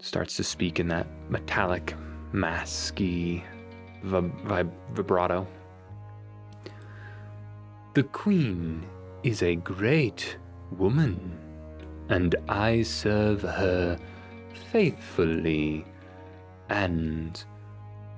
starts 0.00 0.36
to 0.36 0.44
speak 0.44 0.78
in 0.78 0.88
that 0.88 1.06
metallic, 1.30 1.94
masky 2.32 3.42
vib- 4.04 4.70
vibrato. 4.92 5.46
The 7.94 8.02
queen 8.04 8.84
is 9.22 9.42
a 9.42 9.56
great 9.56 10.36
woman, 10.72 11.38
and 12.12 12.34
I 12.46 12.82
serve 12.82 13.40
her 13.40 13.98
faithfully 14.70 15.86
and 16.68 17.42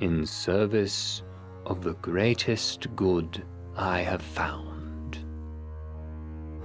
in 0.01 0.27
service 0.27 1.23
of 1.65 1.85
the 1.85 1.95
greatest 1.95 2.95
good 2.97 3.45
I 3.77 4.01
have 4.01 4.21
found. 4.21 5.25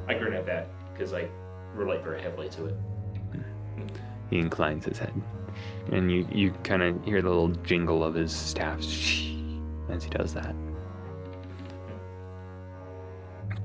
I 0.07 0.15
grin 0.15 0.33
at 0.33 0.47
that 0.47 0.69
because 0.91 1.13
I 1.13 1.29
relate 1.75 2.03
very 2.03 2.19
heavily 2.19 2.49
to 2.49 2.65
it. 2.65 2.75
He 4.31 4.39
inclines 4.39 4.85
his 4.85 4.97
head, 4.97 5.13
and 5.91 6.11
you, 6.11 6.27
you 6.31 6.51
kind 6.63 6.81
of 6.81 7.05
hear 7.05 7.21
the 7.21 7.29
little 7.29 7.49
jingle 7.49 8.03
of 8.03 8.15
his 8.15 8.31
staff 8.31 8.79
as 9.89 10.03
he 10.03 10.09
does 10.09 10.33
that. 10.33 10.55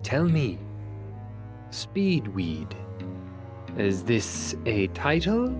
Tell 0.02 0.24
me, 0.24 0.58
Speedweed, 1.70 2.74
is 3.78 4.04
this 4.04 4.54
a 4.66 4.86
title 4.88 5.56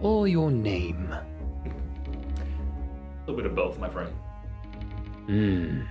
or 0.00 0.26
your 0.26 0.50
name? 0.50 1.12
A 1.12 1.24
little 3.26 3.36
bit 3.36 3.46
of 3.46 3.54
both, 3.54 3.78
my 3.78 3.88
friend. 3.88 4.12
Hmm. 5.26 5.82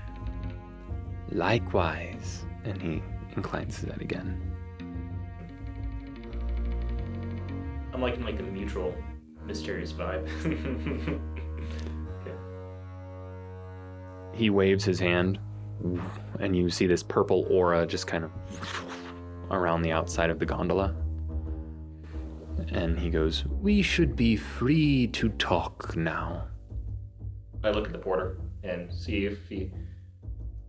Likewise. 1.31 2.45
And 2.65 2.81
he 2.81 3.01
inclines 3.35 3.79
his 3.79 3.89
head 3.89 4.01
again. 4.01 4.41
I'm 7.93 8.01
liking 8.01 8.23
like 8.23 8.37
the 8.37 8.43
mutual, 8.43 8.93
mysterious 9.45 9.93
vibe. 9.93 10.27
okay. 12.21 12.33
He 14.37 14.49
waves 14.49 14.83
his 14.83 14.99
hand, 14.99 15.39
and 16.39 16.55
you 16.55 16.69
see 16.69 16.85
this 16.85 17.03
purple 17.03 17.45
aura 17.49 17.85
just 17.85 18.07
kind 18.07 18.25
of 18.25 18.31
around 19.51 19.81
the 19.81 19.91
outside 19.91 20.29
of 20.29 20.39
the 20.39 20.45
gondola. 20.45 20.95
And 22.71 22.99
he 22.99 23.09
goes, 23.09 23.45
We 23.45 23.81
should 23.81 24.15
be 24.15 24.35
free 24.35 25.07
to 25.07 25.29
talk 25.29 25.95
now. 25.95 26.47
I 27.63 27.71
look 27.71 27.87
at 27.87 27.93
the 27.93 27.99
porter 27.99 28.37
and 28.63 28.91
see 28.93 29.25
if 29.25 29.47
he. 29.49 29.71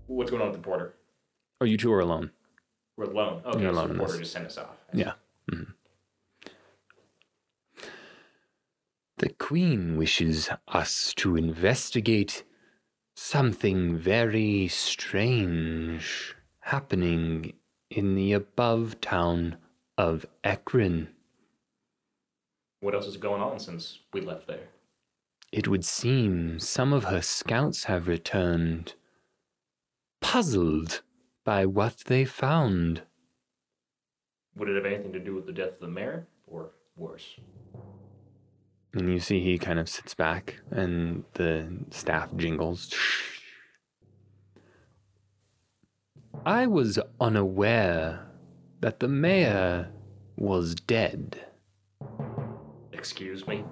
What's 0.06 0.30
going 0.30 0.42
on 0.42 0.48
with 0.48 0.56
the 0.60 0.64
porter? 0.64 0.94
Oh, 1.60 1.64
you 1.64 1.76
two 1.76 1.92
are 1.92 2.00
alone. 2.00 2.30
We're 2.96 3.04
alone. 3.04 3.42
Okay, 3.46 3.62
You're 3.62 3.74
so 3.74 3.86
the 3.86 3.94
porter 3.94 4.12
this. 4.12 4.20
just 4.20 4.32
sent 4.32 4.46
us 4.46 4.58
off. 4.58 4.76
Yeah. 4.92 5.12
Mhm. 5.50 5.74
The 9.18 9.28
Queen 9.30 9.96
wishes 9.96 10.48
us 10.68 11.12
to 11.14 11.36
investigate 11.36 12.44
something 13.14 13.96
very 13.96 14.66
strange 14.68 16.34
happening 16.60 17.52
in 17.90 18.14
the 18.14 18.32
above 18.32 19.00
town 19.02 19.58
of 19.98 20.24
Ekron. 20.42 21.08
What 22.80 22.94
else 22.94 23.06
is 23.06 23.18
going 23.18 23.42
on 23.42 23.58
since 23.60 23.98
we 24.12 24.22
left 24.22 24.46
there? 24.46 24.68
It 25.52 25.68
would 25.68 25.84
seem 25.84 26.58
some 26.58 26.92
of 26.92 27.04
her 27.04 27.20
scouts 27.20 27.84
have 27.84 28.08
returned, 28.08 28.94
puzzled 30.20 31.02
by 31.44 31.66
what 31.66 31.98
they 32.06 32.24
found. 32.24 33.02
Would 34.56 34.68
it 34.68 34.76
have 34.76 34.86
anything 34.86 35.12
to 35.12 35.20
do 35.20 35.34
with 35.34 35.46
the 35.46 35.52
death 35.52 35.74
of 35.74 35.80
the 35.80 35.88
mayor, 35.88 36.26
or 36.46 36.70
worse? 36.96 37.36
And 38.94 39.12
you 39.12 39.20
see 39.20 39.40
he 39.40 39.58
kind 39.58 39.78
of 39.78 39.88
sits 39.88 40.14
back 40.14 40.60
and 40.70 41.24
the 41.34 41.68
staff 41.90 42.34
jingles. 42.36 42.94
I 46.46 46.66
was 46.66 46.98
unaware 47.20 48.26
that 48.80 49.00
the 49.00 49.08
mayor 49.08 49.90
was 50.36 50.74
dead. 50.74 51.44
Excuse 53.00 53.46
me. 53.46 53.64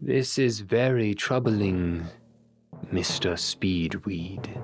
This 0.00 0.38
is 0.38 0.60
very 0.60 1.12
troubling, 1.12 2.06
Mr. 2.90 3.34
Speedweed. 3.34 4.58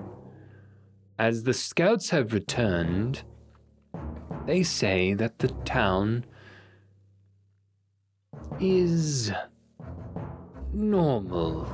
As 1.19 1.43
the 1.43 1.53
scouts 1.53 2.09
have 2.09 2.33
returned, 2.33 3.25
they 4.47 4.63
say 4.63 5.13
that 5.13 5.39
the 5.41 5.49
town 5.67 6.25
is 8.59 9.31
normal. 10.73 11.71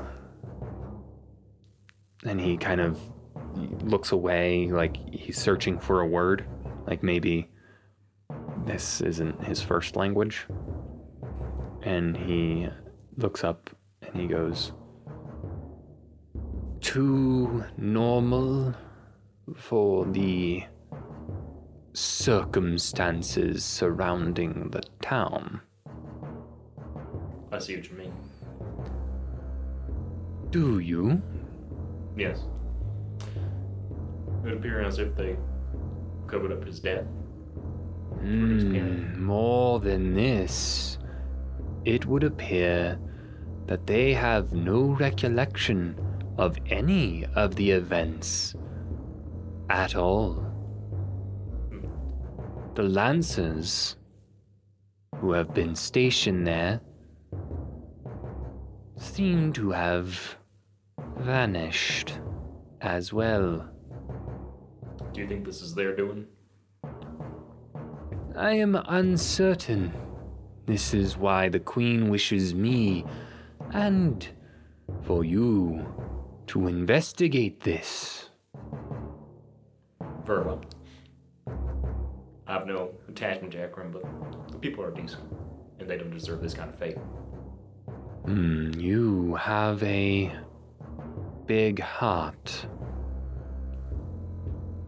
And 2.24 2.40
he 2.40 2.56
kind 2.56 2.80
of 2.80 2.98
looks 3.84 4.10
away, 4.10 4.66
like 4.66 4.96
he's 5.14 5.38
searching 5.38 5.78
for 5.78 6.00
a 6.00 6.06
word, 6.08 6.44
like 6.88 7.04
maybe 7.04 7.51
this 8.66 9.00
isn't 9.00 9.42
his 9.44 9.60
first 9.60 9.96
language. 9.96 10.46
And 11.82 12.16
he 12.16 12.68
looks 13.16 13.44
up 13.44 13.70
and 14.02 14.20
he 14.20 14.26
goes, 14.26 14.72
Too 16.80 17.64
normal 17.76 18.74
for 19.54 20.06
the 20.06 20.64
circumstances 21.92 23.64
surrounding 23.64 24.70
the 24.70 24.82
town. 25.00 25.60
I 27.50 27.58
see 27.58 27.76
what 27.76 27.90
you 27.90 27.96
mean. 27.96 28.12
Do 30.50 30.78
you? 30.78 31.20
Yes. 32.16 32.40
It 33.18 34.44
would 34.44 34.54
appear 34.54 34.82
as 34.82 34.98
if 34.98 35.14
they 35.16 35.36
covered 36.26 36.52
up 36.52 36.64
his 36.64 36.80
death. 36.80 37.06
Mm, 38.22 39.18
more 39.18 39.80
than 39.80 40.14
this, 40.14 40.98
it 41.84 42.06
would 42.06 42.22
appear 42.22 42.98
that 43.66 43.86
they 43.86 44.12
have 44.12 44.52
no 44.52 44.82
recollection 44.82 45.98
of 46.38 46.56
any 46.66 47.26
of 47.34 47.56
the 47.56 47.72
events 47.72 48.54
at 49.68 49.96
all. 49.96 50.46
The 52.74 52.84
Lancers, 52.84 53.96
who 55.16 55.32
have 55.32 55.52
been 55.52 55.74
stationed 55.74 56.46
there, 56.46 56.80
seem 58.96 59.52
to 59.54 59.70
have 59.70 60.36
vanished 61.18 62.18
as 62.80 63.12
well. 63.12 63.68
Do 65.12 65.20
you 65.20 65.28
think 65.28 65.44
this 65.44 65.60
is 65.60 65.74
their 65.74 65.94
doing? 65.94 66.26
I 68.42 68.54
am 68.54 68.74
uncertain. 68.74 69.92
This 70.66 70.94
is 70.94 71.16
why 71.16 71.48
the 71.48 71.60
Queen 71.60 72.08
wishes 72.08 72.56
me 72.56 73.04
and 73.72 74.28
for 75.04 75.24
you 75.24 75.86
to 76.48 76.66
investigate 76.66 77.60
this. 77.60 78.30
Very 80.26 80.42
well. 80.42 80.60
I 82.48 82.54
have 82.54 82.66
no 82.66 82.90
attachment 83.08 83.52
to 83.52 83.62
Akron, 83.62 83.92
but 83.92 84.02
the 84.50 84.58
people 84.58 84.82
are 84.82 84.90
decent, 84.90 85.22
and 85.78 85.88
they 85.88 85.96
don't 85.96 86.10
deserve 86.10 86.42
this 86.42 86.52
kind 86.52 86.68
of 86.68 86.76
fate. 86.76 86.98
Hmm, 88.24 88.72
you 88.72 89.36
have 89.36 89.80
a 89.84 90.32
big 91.46 91.78
heart. 91.78 92.66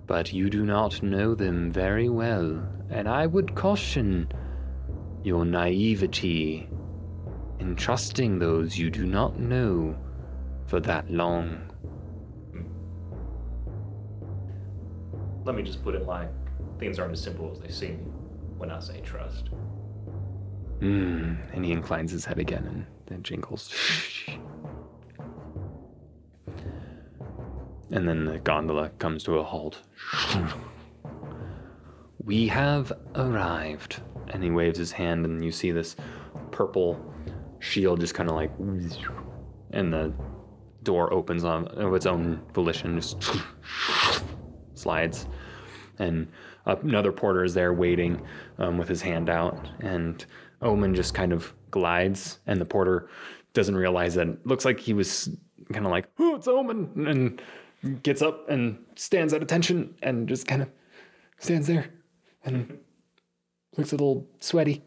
But 0.08 0.32
you 0.32 0.50
do 0.50 0.66
not 0.66 1.04
know 1.04 1.36
them 1.36 1.70
very 1.70 2.08
well, 2.08 2.68
and 2.94 3.08
I 3.08 3.26
would 3.26 3.56
caution 3.56 4.30
your 5.24 5.44
naivety 5.44 6.68
in 7.58 7.74
trusting 7.74 8.38
those 8.38 8.78
you 8.78 8.88
do 8.88 9.04
not 9.04 9.38
know 9.38 9.96
for 10.66 10.78
that 10.80 11.10
long. 11.10 11.60
Let 15.44 15.56
me 15.56 15.62
just 15.64 15.82
put 15.82 15.96
it 15.96 16.06
like 16.06 16.30
things 16.78 17.00
aren't 17.00 17.12
as 17.12 17.20
simple 17.20 17.50
as 17.50 17.58
they 17.58 17.68
seem 17.68 17.96
when 18.58 18.70
I 18.70 18.78
say 18.78 19.00
trust. 19.00 19.48
Hmm, 20.78 21.34
and 21.52 21.64
he 21.64 21.72
inclines 21.72 22.12
his 22.12 22.24
head 22.24 22.38
again 22.38 22.64
and 22.64 22.86
then 23.06 23.22
jingles. 23.22 23.74
And 27.90 28.08
then 28.08 28.24
the 28.24 28.38
gondola 28.38 28.88
comes 28.98 29.22
to 29.24 29.38
a 29.38 29.44
halt. 29.44 29.82
We 32.24 32.48
have 32.48 32.92
arrived. 33.14 34.00
And 34.28 34.42
he 34.42 34.50
waves 34.50 34.78
his 34.78 34.92
hand, 34.92 35.26
and 35.26 35.44
you 35.44 35.52
see 35.52 35.70
this 35.70 35.96
purple 36.50 36.98
shield 37.58 38.00
just 38.00 38.14
kind 38.14 38.30
of 38.30 38.36
like. 38.36 38.50
And 39.70 39.92
the 39.92 40.12
door 40.82 41.12
opens 41.12 41.44
on 41.44 41.68
of 41.68 41.94
its 41.94 42.06
own 42.06 42.40
volition, 42.54 42.96
just 42.96 43.22
slides. 44.74 45.26
And 45.98 46.28
another 46.64 47.12
porter 47.12 47.44
is 47.44 47.54
there 47.54 47.72
waiting 47.72 48.22
um, 48.58 48.78
with 48.78 48.88
his 48.88 49.02
hand 49.02 49.28
out. 49.28 49.68
And 49.80 50.24
Omen 50.62 50.94
just 50.94 51.14
kind 51.14 51.32
of 51.32 51.52
glides, 51.70 52.38
and 52.46 52.60
the 52.60 52.64
porter 52.64 53.08
doesn't 53.52 53.76
realize 53.76 54.14
that 54.14 54.28
it 54.28 54.46
looks 54.46 54.64
like 54.64 54.80
he 54.80 54.94
was 54.94 55.28
kind 55.72 55.84
of 55.84 55.92
like, 55.92 56.08
oh, 56.18 56.36
it's 56.36 56.48
Omen. 56.48 57.06
And 57.06 58.02
gets 58.02 58.22
up 58.22 58.48
and 58.48 58.78
stands 58.96 59.34
at 59.34 59.42
attention 59.42 59.94
and 60.02 60.26
just 60.26 60.46
kind 60.46 60.62
of 60.62 60.70
stands 61.38 61.66
there 61.66 61.90
and 62.44 62.78
looks 63.76 63.92
a 63.92 63.94
little 63.94 64.26
sweaty. 64.40 64.82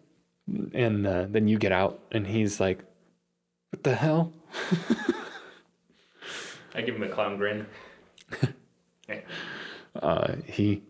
And 0.73 1.05
uh, 1.05 1.25
then 1.29 1.47
you 1.47 1.57
get 1.57 1.73
out, 1.73 1.99
and 2.11 2.25
he's 2.25 2.59
like, 2.59 2.79
What 3.71 3.83
the 3.83 3.95
hell? 3.95 4.33
I 6.73 6.81
give 6.81 6.95
him 6.95 7.03
a 7.03 7.09
clown 7.09 7.37
grin. 7.37 7.65
Uh, 10.03 10.35
he 10.45 10.83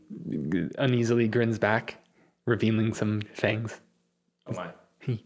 uneasily 0.78 1.30
grins 1.30 1.58
back, 1.58 2.04
revealing 2.46 2.94
some 2.94 3.22
fangs. 3.34 3.80
Oh 4.48 4.54
my. 4.54 4.70
He. 5.00 5.24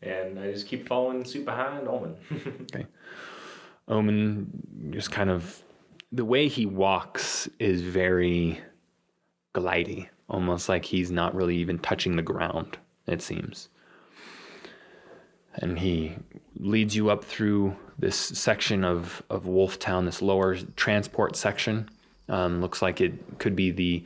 And 0.00 0.38
I 0.38 0.50
just 0.52 0.66
keep 0.66 0.88
following 0.88 1.24
suit 1.24 1.44
behind 1.44 1.88
Omen. 1.88 2.16
Okay. 2.74 2.86
Omen 3.88 4.90
just 4.90 5.10
kind 5.10 5.30
of 5.30 5.62
the 6.10 6.24
way 6.24 6.48
he 6.48 6.64
walks 6.64 7.48
is 7.58 7.82
very 7.82 8.60
glidey, 9.54 10.08
almost 10.28 10.68
like 10.68 10.86
he's 10.86 11.10
not 11.10 11.34
really 11.34 11.56
even 11.56 11.78
touching 11.78 12.16
the 12.16 12.22
ground, 12.22 12.78
it 13.06 13.22
seems. 13.22 13.68
And 15.54 15.78
he 15.78 16.16
leads 16.58 16.96
you 16.96 17.10
up 17.10 17.24
through 17.24 17.76
this 17.98 18.16
section 18.16 18.84
of, 18.84 19.22
of 19.30 19.46
Wolf 19.46 19.78
Town, 19.78 20.04
this 20.04 20.20
lower 20.20 20.56
transport 20.76 21.36
section. 21.36 21.88
Um, 22.28 22.60
looks 22.60 22.82
like 22.82 23.00
it 23.00 23.38
could 23.38 23.54
be 23.54 23.70
the 23.70 24.04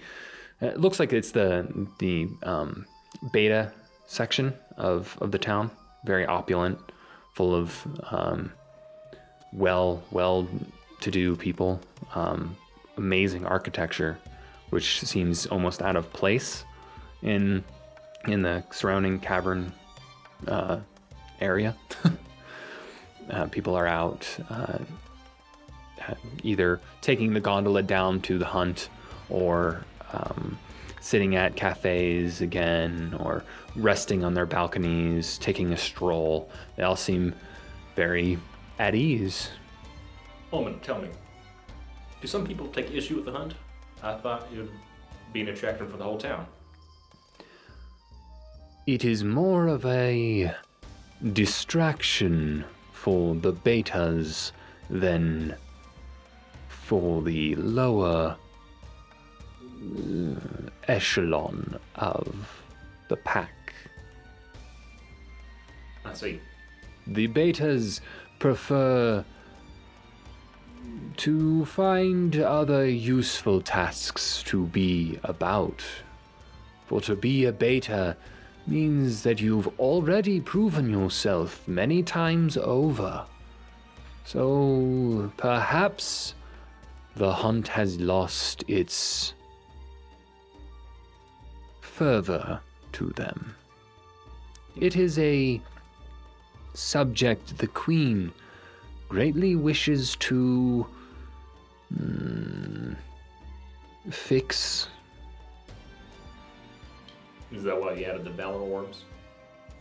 it 0.61 0.81
looks 0.81 0.99
like 0.99 1.13
it's 1.13 1.31
the 1.31 1.87
the 1.99 2.29
um, 2.43 2.85
beta 3.33 3.73
section 4.07 4.55
of, 4.77 5.17
of 5.21 5.31
the 5.31 5.39
town. 5.39 5.71
Very 6.05 6.27
opulent, 6.27 6.79
full 7.35 7.55
of 7.55 7.87
um, 8.11 8.53
well 9.53 10.03
well 10.11 10.49
to 11.01 11.11
do 11.11 11.37
people. 11.37 11.81
Um, 12.15 12.57
amazing 12.97 13.47
architecture, 13.47 14.19
which 14.71 15.01
seems 15.01 15.47
almost 15.47 15.83
out 15.83 15.97
of 15.97 16.13
place 16.13 16.65
in 17.23 17.65
in 18.27 18.43
the 18.43 18.63
surrounding 18.71 19.19
cavern 19.19 19.73
uh, 20.47 20.79
area. 21.41 21.75
uh, 23.31 23.47
people 23.47 23.75
are 23.75 23.87
out 23.87 24.27
uh, 24.51 24.79
either 26.43 26.81
taking 27.01 27.33
the 27.33 27.41
gondola 27.41 27.83
down 27.83 28.21
to 28.21 28.39
the 28.39 28.45
hunt 28.45 28.89
or 29.29 29.85
um, 30.13 30.59
sitting 31.01 31.37
at 31.37 31.57
cafes 31.57 32.41
again 32.41 33.15
or 33.21 33.45
resting 33.77 34.25
on 34.25 34.35
their 34.35 34.47
balconies, 34.47 35.39
taking 35.39 35.73
a 35.73 35.77
stroll. 35.77 36.51
They 36.77 36.83
all 36.83 36.97
seem 36.97 37.35
very 37.95 38.39
at 38.79 38.95
ease. 38.95 39.51
Omen, 40.53 40.81
tell 40.81 41.01
me, 41.01 41.09
do 42.21 42.27
some 42.27 42.47
people 42.47 42.69
take 42.69 42.91
issue 42.93 43.17
with 43.17 43.27
the 43.27 43.33
hunt? 43.33 43.55
I 44.03 44.15
thought 44.15 44.49
it 44.53 44.59
would 44.59 44.71
be 45.33 45.41
an 45.43 45.49
attraction 45.49 45.89
for 45.89 45.97
the 45.97 46.05
whole 46.05 46.19
town. 46.19 46.47
It 48.87 49.05
is 49.05 49.23
more 49.23 49.67
of 49.67 49.85
a 49.85 50.55
distraction 51.33 52.65
for 52.93 53.35
the 53.35 53.53
betas 53.53 54.53
than 54.89 55.55
for 56.69 57.23
the 57.23 57.55
lower 57.57 58.37
uh, 59.99 60.35
echelon 60.89 61.79
of 61.97 62.63
the 63.09 63.17
pack. 63.17 63.75
I 66.05 66.15
see. 66.15 66.41
The 67.07 67.29
betas 67.29 68.01
prefer 68.39 69.25
to 71.19 71.65
find 71.65 72.37
other 72.37 72.89
useful 72.89 73.61
tasks 73.61 74.43
to 74.45 74.67
be 74.67 75.19
about. 75.25 75.83
For 76.87 77.01
to 77.03 77.17
be 77.17 77.45
a 77.45 77.53
beta 77.53 78.17
means 78.67 79.23
that 79.23 79.41
you've 79.41 79.69
already 79.81 80.41
proven 80.41 80.89
yourself 80.89 81.67
many 81.67 82.03
times 82.03 82.57
over. 82.57 83.25
So 84.25 85.33
perhaps 85.37 86.35
the 87.17 87.33
hunt 87.33 87.69
has 87.69 87.99
lost 87.99 88.63
its 88.69 89.35
fervor 91.81 92.61
to 92.93 93.09
them. 93.11 93.57
It 94.77 94.95
is 94.95 95.19
a 95.19 95.61
subject 96.75 97.59
the 97.59 97.67
Queen 97.67 98.33
greatly 99.09 99.57
wishes 99.57 100.17
to 100.17 100.87
mm, 101.95 102.97
fix. 104.11 104.89
Is 107.51 107.63
that 107.63 107.81
why 107.81 107.95
you 107.95 108.05
added 108.05 108.25
the 108.25 108.31
Valor 108.31 108.61
Orbs? 108.61 109.05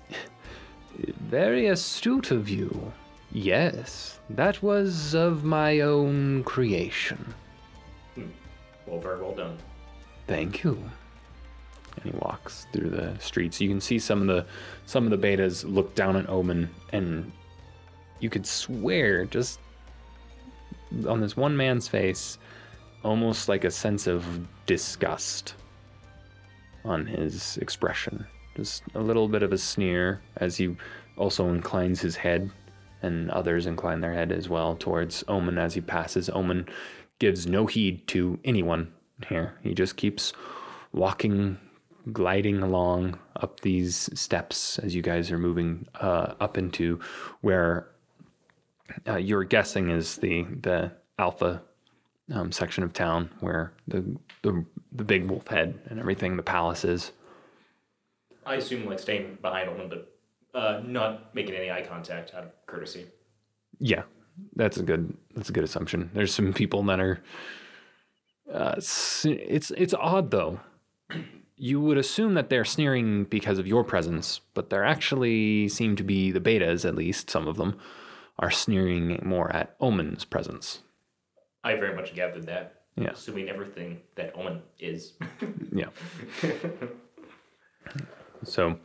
Very 1.19 1.67
astute 1.67 2.31
of 2.31 2.49
you. 2.49 2.93
Yes, 3.31 4.19
that 4.29 4.63
was 4.63 5.13
of 5.13 5.43
my 5.43 5.81
own 5.81 6.43
creation. 6.43 7.33
Well, 8.87 8.99
very 8.99 9.21
well 9.21 9.35
done. 9.35 9.57
Thank 10.27 10.63
you. 10.63 10.81
And 11.97 12.05
he 12.05 12.17
walks 12.19 12.67
through 12.71 12.89
the 12.89 13.17
streets. 13.19 13.59
You 13.59 13.67
can 13.67 13.81
see 13.81 13.99
some 13.99 14.21
of 14.21 14.27
the 14.27 14.45
some 14.85 15.03
of 15.05 15.11
the 15.11 15.17
betas 15.17 15.65
look 15.65 15.93
down 15.93 16.15
at 16.15 16.29
Omen, 16.29 16.69
and 16.93 17.31
you 18.19 18.30
could 18.30 18.45
swear 18.45 19.25
just 19.25 19.60
on 21.08 21.21
this 21.21 21.36
one 21.36 21.56
man's 21.56 21.88
face, 21.88 22.38
almost 23.03 23.49
like 23.49 23.63
a 23.63 23.71
sense 23.71 24.08
of 24.08 24.25
disgust 24.65 25.56
on 26.86 27.06
his 27.06 27.58
expression. 27.58 28.25
Just 28.56 28.84
a 28.95 28.99
little 28.99 29.27
bit 29.27 29.43
of 29.43 29.51
a 29.51 29.58
sneer 29.58 30.21
as 30.38 30.58
he 30.58 30.75
also 31.17 31.49
inclines 31.49 32.01
his 32.01 32.15
head, 32.15 32.49
and 33.01 33.30
others 33.32 33.65
incline 33.65 34.01
their 34.01 34.13
head 34.13 34.32
as 34.32 34.49
well 34.49 34.75
towards 34.75 35.23
Omen 35.27 35.58
as 35.58 35.73
he 35.73 35.82
passes. 35.82 36.30
Omen 36.30 36.67
gives 37.19 37.45
no 37.45 37.65
heed 37.65 38.08
to 38.08 38.39
anyone 38.43 38.91
here. 39.27 39.58
He 39.62 39.73
just 39.73 39.97
keeps 39.97 40.34
walking, 40.93 41.58
gliding 42.12 42.62
along 42.62 43.19
up 43.36 43.60
these 43.60 44.10
steps 44.19 44.80
as 44.80 44.95
you 44.95 45.01
guys 45.01 45.32
are 45.32 45.38
moving 45.38 45.88
uh, 45.95 46.34
up 46.39 46.58
into 46.58 46.99
where 47.41 47.88
uh, 49.08 49.17
you're 49.17 49.43
guessing 49.43 49.89
is 49.89 50.17
the 50.17 50.43
the 50.62 50.91
alpha 51.19 51.62
um, 52.34 52.52
section 52.52 52.84
of 52.84 52.93
town 52.93 53.30
where 53.39 53.73
the, 53.88 54.04
the 54.43 54.65
the 54.91 55.04
big 55.04 55.30
wolf 55.30 55.47
head 55.47 55.80
and 55.89 56.00
everything, 56.00 56.38
the 56.38 56.43
palace 56.43 56.84
is. 56.84 57.12
I 58.45 58.56
assume 58.56 58.86
like 58.86 59.00
staying 59.00 59.39
behind 59.41 59.69
Omen, 59.69 59.89
but 59.89 60.13
uh, 60.58 60.82
not 60.86 61.34
making 61.36 61.56
any 61.56 61.69
eye 61.69 61.82
contact 61.88 62.34
out 62.34 62.43
of 62.43 62.52
courtesy. 62.65 63.06
Yeah, 63.80 64.04
that's 64.56 64.78
a 64.78 64.84
good 64.84 65.15
that's 65.36 65.50
a 65.50 65.54
good 65.54 65.63
assumption. 65.63 66.10
There's 66.13 66.34
some 66.34 66.54
people 66.54 66.84
that 66.84 67.00
are. 67.00 67.21
Uh, 68.52 68.76
s- 68.78 69.26
it's 69.28 69.71
it's 69.71 69.93
odd 69.93 70.32
though. 70.32 70.60
You 71.60 71.82
would 71.82 71.97
assume 71.97 72.36
that 72.36 72.50
they're 72.50 72.63
sneering 72.65 73.23
because 73.26 73.58
of 73.58 73.65
your 73.67 73.84
presence, 73.84 74.41
but 74.54 74.69
there 74.69 74.84
actually 74.86 75.67
seem 75.69 75.95
to 75.95 76.04
be 76.04 76.32
the 76.32 76.39
betas, 76.39 76.86
at 76.88 76.93
least 76.95 77.30
some 77.32 77.47
of 77.47 77.58
them, 77.58 77.78
are 78.39 78.52
sneering 78.52 79.19
more 79.23 79.52
at 79.56 79.76
Omen's 79.80 80.26
presence. 80.26 80.80
I 81.63 81.76
very 81.76 81.95
much 81.95 82.13
gathered 82.15 82.45
that. 82.47 82.82
Yeah. 82.95 83.12
Assuming 83.12 83.50
everything 83.50 84.02
that 84.15 84.36
Omen 84.36 84.62
is. 84.80 85.13
Yeah. 85.71 85.89
so 88.43 88.80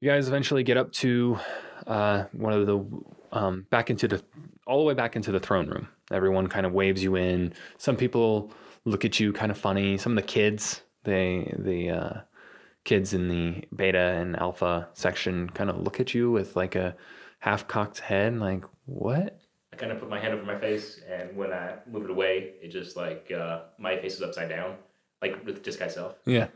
you 0.00 0.10
guys 0.10 0.28
eventually 0.28 0.62
get 0.62 0.76
up 0.76 0.92
to 0.92 1.38
uh, 1.86 2.24
one 2.32 2.52
of 2.52 2.66
the 2.66 2.86
um, 3.32 3.66
back 3.70 3.90
into 3.90 4.08
the 4.08 4.22
all 4.66 4.78
the 4.78 4.84
way 4.84 4.94
back 4.94 5.16
into 5.16 5.32
the 5.32 5.40
throne 5.40 5.68
room. 5.68 5.88
Everyone 6.10 6.46
kind 6.46 6.64
of 6.64 6.72
waves 6.72 7.02
you 7.02 7.16
in. 7.16 7.52
Some 7.78 7.96
people 7.96 8.52
look 8.84 9.04
at 9.04 9.20
you 9.20 9.32
kind 9.32 9.50
of 9.50 9.58
funny. 9.58 9.98
Some 9.98 10.12
of 10.12 10.16
the 10.16 10.28
kids, 10.28 10.82
they 11.04 11.52
the 11.58 11.90
uh, 11.90 12.20
kids 12.84 13.12
in 13.12 13.28
the 13.28 13.64
beta 13.74 13.98
and 13.98 14.38
alpha 14.38 14.88
section 14.94 15.50
kind 15.50 15.68
of 15.70 15.78
look 15.80 16.00
at 16.00 16.14
you 16.14 16.30
with 16.30 16.56
like 16.56 16.74
a 16.74 16.96
half 17.44 17.68
cocked 17.68 17.98
head, 17.98 18.38
like 18.38 18.64
what? 18.86 19.38
I 19.70 19.76
kind 19.76 19.92
of 19.92 20.00
put 20.00 20.08
my 20.08 20.18
hand 20.18 20.32
over 20.32 20.44
my 20.44 20.58
face, 20.58 21.00
and 21.06 21.36
when 21.36 21.52
I 21.52 21.74
move 21.86 22.04
it 22.04 22.10
away, 22.10 22.54
it 22.62 22.68
just 22.68 22.96
like 22.96 23.30
uh, 23.30 23.64
my 23.78 23.98
face 23.98 24.14
is 24.14 24.22
upside 24.22 24.48
down, 24.48 24.76
like 25.20 25.44
with 25.44 25.62
disguise 25.62 25.94
self. 25.94 26.14
Yeah. 26.24 26.46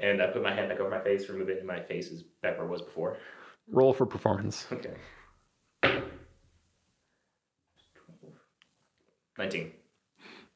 And 0.00 0.22
I 0.22 0.28
put 0.28 0.42
my 0.42 0.54
hand 0.54 0.70
back 0.70 0.80
over 0.80 0.88
my 0.88 1.00
face, 1.00 1.28
remove 1.28 1.50
it, 1.50 1.58
and 1.58 1.66
my 1.66 1.78
face 1.78 2.08
is 2.08 2.22
back 2.42 2.56
where 2.56 2.66
it 2.66 2.70
was 2.70 2.80
before. 2.80 3.18
Roll 3.68 3.92
for 3.92 4.06
performance. 4.06 4.66
Okay. 4.72 4.94
19. 9.36 9.72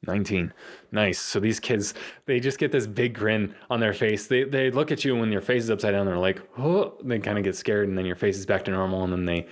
19. 0.06 0.52
Nice. 0.92 1.18
So 1.18 1.40
these 1.40 1.58
kids, 1.58 1.94
they 2.26 2.40
just 2.40 2.58
get 2.58 2.70
this 2.70 2.87
big 2.87 3.14
grin 3.14 3.54
on 3.68 3.80
their 3.80 3.92
face. 3.92 4.26
They, 4.26 4.44
they 4.44 4.70
look 4.70 4.92
at 4.92 5.04
you 5.04 5.16
when 5.16 5.32
your 5.32 5.40
face 5.40 5.64
is 5.64 5.70
upside 5.70 5.92
down. 5.92 6.06
They're 6.06 6.16
like, 6.16 6.40
oh, 6.58 6.94
they 7.02 7.18
kind 7.18 7.38
of 7.38 7.44
get 7.44 7.56
scared, 7.56 7.88
and 7.88 7.98
then 7.98 8.06
your 8.06 8.16
face 8.16 8.38
is 8.38 8.46
back 8.46 8.64
to 8.66 8.70
normal, 8.70 9.04
and 9.04 9.12
then 9.12 9.24
they 9.24 9.46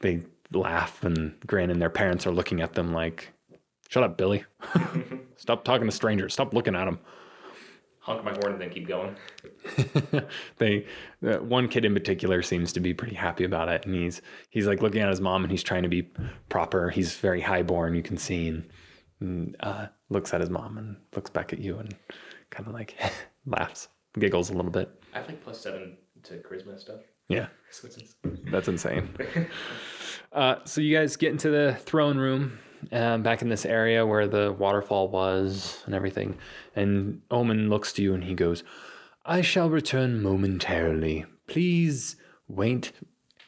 they 0.00 0.22
laugh 0.50 1.04
and 1.04 1.34
grin, 1.46 1.70
and 1.70 1.80
their 1.80 1.90
parents 1.90 2.26
are 2.26 2.32
looking 2.32 2.60
at 2.60 2.72
them 2.72 2.92
like, 2.92 3.32
shut 3.88 4.02
up, 4.02 4.16
Billy. 4.16 4.44
Stop 5.36 5.64
talking 5.64 5.86
to 5.86 5.92
strangers. 5.92 6.32
Stop 6.32 6.54
looking 6.54 6.74
at 6.74 6.86
them. 6.86 6.98
Honk 8.00 8.24
my 8.24 8.32
horn 8.32 8.54
and 8.54 8.60
then 8.60 8.70
keep 8.70 8.88
going. 8.88 9.14
they 10.58 10.86
uh, 11.24 11.36
one 11.36 11.68
kid 11.68 11.84
in 11.84 11.94
particular 11.94 12.42
seems 12.42 12.72
to 12.72 12.80
be 12.80 12.92
pretty 12.92 13.14
happy 13.14 13.44
about 13.44 13.68
it 13.68 13.86
and 13.86 13.94
he's 13.94 14.20
he's 14.50 14.66
like 14.66 14.82
looking 14.82 15.00
at 15.00 15.08
his 15.08 15.20
mom 15.20 15.44
and 15.44 15.52
he's 15.52 15.62
trying 15.62 15.84
to 15.84 15.88
be 15.88 16.02
proper 16.48 16.90
he's 16.90 17.14
very 17.14 17.40
highborn 17.40 17.94
you 17.94 18.02
can 18.02 18.16
see 18.16 18.48
and, 18.48 18.68
and 19.22 19.56
uh, 19.60 19.86
looks 20.10 20.34
at 20.34 20.40
his 20.40 20.50
mom 20.50 20.78
and 20.78 20.96
looks 21.14 21.30
back 21.30 21.52
at 21.52 21.58
you 21.58 21.78
and 21.78 21.94
kind 22.50 22.68
of 22.68 22.74
like 22.74 22.96
laughs 23.46 23.88
giggles 24.18 24.50
a 24.50 24.54
little 24.54 24.70
bit. 24.70 24.90
I 25.14 25.18
have 25.18 25.26
like 25.26 25.42
plus 25.42 25.60
seven 25.60 25.96
to 26.24 26.34
charisma 26.34 26.78
stuff. 26.78 27.00
yeah. 27.28 27.46
So 27.70 27.88
that's 28.50 28.68
insane. 28.68 29.08
Uh, 30.30 30.56
so 30.64 30.80
you 30.80 30.96
guys 30.96 31.16
get 31.16 31.30
into 31.30 31.50
the 31.50 31.76
throne 31.80 32.16
room 32.16 32.58
um, 32.90 33.22
back 33.22 33.42
in 33.42 33.50
this 33.50 33.66
area 33.66 34.06
where 34.06 34.26
the 34.26 34.50
waterfall 34.50 35.08
was 35.08 35.82
and 35.84 35.94
everything 35.94 36.38
and 36.74 37.20
omen 37.30 37.68
looks 37.68 37.92
to 37.92 38.02
you 38.02 38.14
and 38.14 38.24
he 38.24 38.34
goes 38.34 38.64
i 39.24 39.40
shall 39.40 39.70
return 39.70 40.22
momentarily. 40.22 41.24
Please 41.46 42.16
wait 42.48 42.92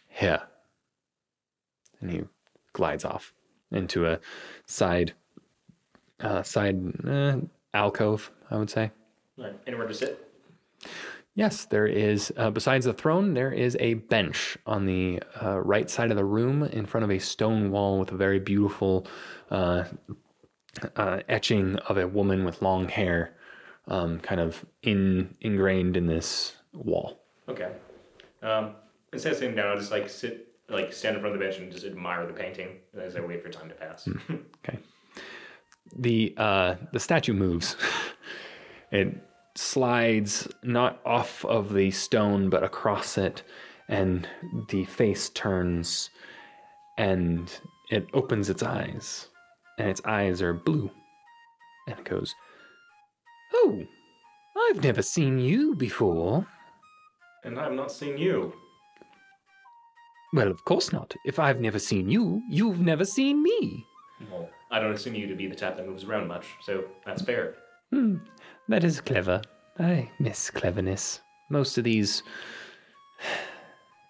here. 0.09 0.43
And 2.01 2.11
he 2.11 2.23
glides 2.73 3.05
off 3.05 3.33
into 3.73 4.07
a 4.07 4.21
side 4.67 5.15
uh, 6.21 6.43
side 6.43 6.81
uh, 7.07 7.37
alcove 7.75 8.31
i 8.51 8.57
would 8.57 8.71
say 8.71 8.91
Alright, 9.39 9.59
anywhere 9.67 9.89
to 9.89 9.95
sit? 9.95 10.31
Yes, 11.35 11.65
there 11.65 11.87
is. 11.87 12.33
Uh, 12.37 12.51
besides 12.51 12.85
the 12.85 12.93
throne, 12.93 13.35
there 13.35 13.53
is 13.53 13.77
a 13.81 13.95
bench 13.95 14.57
on 14.67 14.87
the 14.87 15.21
uh, 15.43 15.61
right 15.61 15.91
side 15.91 16.11
of 16.11 16.17
the 16.17 16.25
room 16.25 16.63
in 16.63 16.87
front 16.87 17.03
of 17.03 17.11
a 17.11 17.19
stone 17.19 17.73
wall 17.73 17.99
with 17.99 18.13
a 18.13 18.17
very 18.17 18.39
beautiful 18.39 19.07
uh, 19.51 19.85
uh, 20.95 21.21
etching 21.29 21.77
of 21.77 21.99
a 21.99 22.07
woman 22.07 22.45
with 22.45 22.63
long 22.63 22.89
hair, 22.89 23.35
um, 23.89 24.21
kind 24.21 24.41
of 24.41 24.65
in 24.83 25.35
ingrained 25.41 25.97
in 25.97 26.07
this 26.07 26.55
wall. 26.73 27.19
Okay. 27.49 27.73
Um, 28.41 28.77
instead 29.13 29.33
of 29.33 29.39
sitting 29.39 29.57
down, 29.57 29.67
I'll 29.67 29.77
just 29.77 29.91
like 29.91 30.09
sit, 30.09 30.55
like 30.69 30.93
stand 30.93 31.17
in 31.17 31.21
front 31.21 31.35
of 31.35 31.41
the 31.41 31.45
bench 31.45 31.59
and 31.59 31.73
just 31.73 31.85
admire 31.85 32.25
the 32.27 32.33
painting 32.33 32.77
as 32.97 33.17
I 33.17 33.21
wait 33.21 33.43
for 33.43 33.49
time 33.49 33.69
to 33.69 33.75
pass. 33.75 34.09
Okay. 34.65 34.79
The 35.97 36.35
uh, 36.37 36.77
the 36.93 37.01
statue 37.01 37.35
moves. 37.35 37.77
it 38.91 39.15
slides 39.55 40.49
not 40.63 41.01
off 41.05 41.45
of 41.45 41.73
the 41.73 41.91
stone 41.91 42.51
but 42.51 42.65
across 42.65 43.19
it, 43.19 43.43
and 43.89 44.29
the 44.69 44.85
face 44.85 45.29
turns, 45.31 46.11
and 46.99 47.53
it 47.91 48.09
opens 48.15 48.51
its 48.51 48.63
eyes, 48.63 49.29
and 49.79 49.89
its 49.89 50.01
eyes 50.05 50.43
are 50.43 50.55
blue, 50.55 50.91
and 51.87 51.99
it 51.99 52.05
goes, 52.05 52.35
"Oh, 53.53 53.83
I've 54.57 54.83
never 54.83 55.03
seen 55.03 55.39
you 55.39 55.75
before." 55.75 56.47
and 57.45 57.59
I've 57.59 57.73
not 57.73 57.93
seen 57.93 58.17
you. 58.19 58.53
Well, 60.33 60.51
of 60.51 60.65
course 60.65 60.93
not. 60.93 61.15
If 61.25 61.39
I've 61.39 61.61
never 61.61 61.79
seen 61.79 62.11
you, 62.11 62.43
you've 62.51 62.81
never 62.81 63.05
seen 63.05 63.43
me. 63.43 63.87
Well, 64.31 64.49
I 64.71 64.81
don't 64.81 64.93
assume 64.93 65.15
you 65.15 65.27
to 65.27 65.35
be 65.35 65.47
the 65.47 65.55
type 65.55 65.77
that 65.77 65.87
moves 65.87 66.05
around 66.05 66.29
much, 66.29 66.47
so 66.63 66.85
that's 67.05 67.23
fair. 67.23 67.55
Hmm, 67.91 68.17
that 68.69 68.85
is 68.85 69.01
clever. 69.01 69.43
I 69.79 70.11
miss 70.19 70.51
cleverness. 70.51 71.21
Most 71.51 71.79
of 71.79 71.85
these 71.85 72.23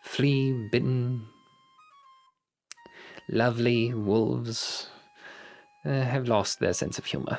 flea 0.03 0.69
bitten, 0.71 1.27
lovely 3.29 3.93
wolves 3.93 4.89
uh, 5.85 6.03
have 6.03 6.29
lost 6.29 6.61
their 6.61 6.73
sense 6.73 6.99
of 6.99 7.05
humor. 7.05 7.39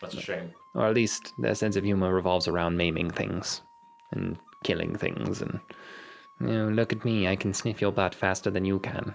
That's 0.00 0.14
a 0.14 0.20
shame. 0.20 0.52
Or 0.74 0.86
at 0.86 0.94
least 0.94 1.32
their 1.38 1.54
sense 1.54 1.76
of 1.76 1.84
humor 1.84 2.14
revolves 2.14 2.48
around 2.48 2.76
maiming 2.76 3.10
things 3.10 3.60
and 4.12 4.38
killing 4.64 4.96
things. 4.96 5.42
And, 5.42 5.60
you 6.40 6.46
know, 6.46 6.68
look 6.68 6.92
at 6.92 7.04
me, 7.04 7.28
I 7.28 7.36
can 7.36 7.52
sniff 7.52 7.80
your 7.80 7.92
butt 7.92 8.14
faster 8.14 8.50
than 8.50 8.64
you 8.64 8.78
can. 8.78 9.14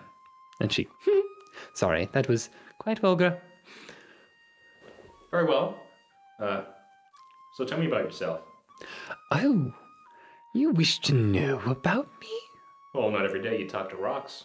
And 0.59 0.71
she, 0.71 0.87
sorry, 1.73 2.09
that 2.13 2.29
was 2.29 2.49
quite 2.85 2.99
vulgar. 2.99 3.41
Very 5.31 5.45
well. 5.45 5.75
Uh, 6.39 6.61
so 7.57 7.65
tell 7.65 7.79
me 7.79 7.87
about 7.87 8.03
yourself. 8.03 8.41
Oh, 9.31 9.73
you 10.53 10.69
wish 10.69 10.99
to 10.99 11.13
know 11.15 11.59
about 11.65 12.07
me? 12.21 12.29
Well, 12.93 13.09
not 13.09 13.25
every 13.25 13.41
day 13.41 13.57
you 13.59 13.67
talk 13.67 13.89
to 13.89 13.95
rocks. 13.95 14.43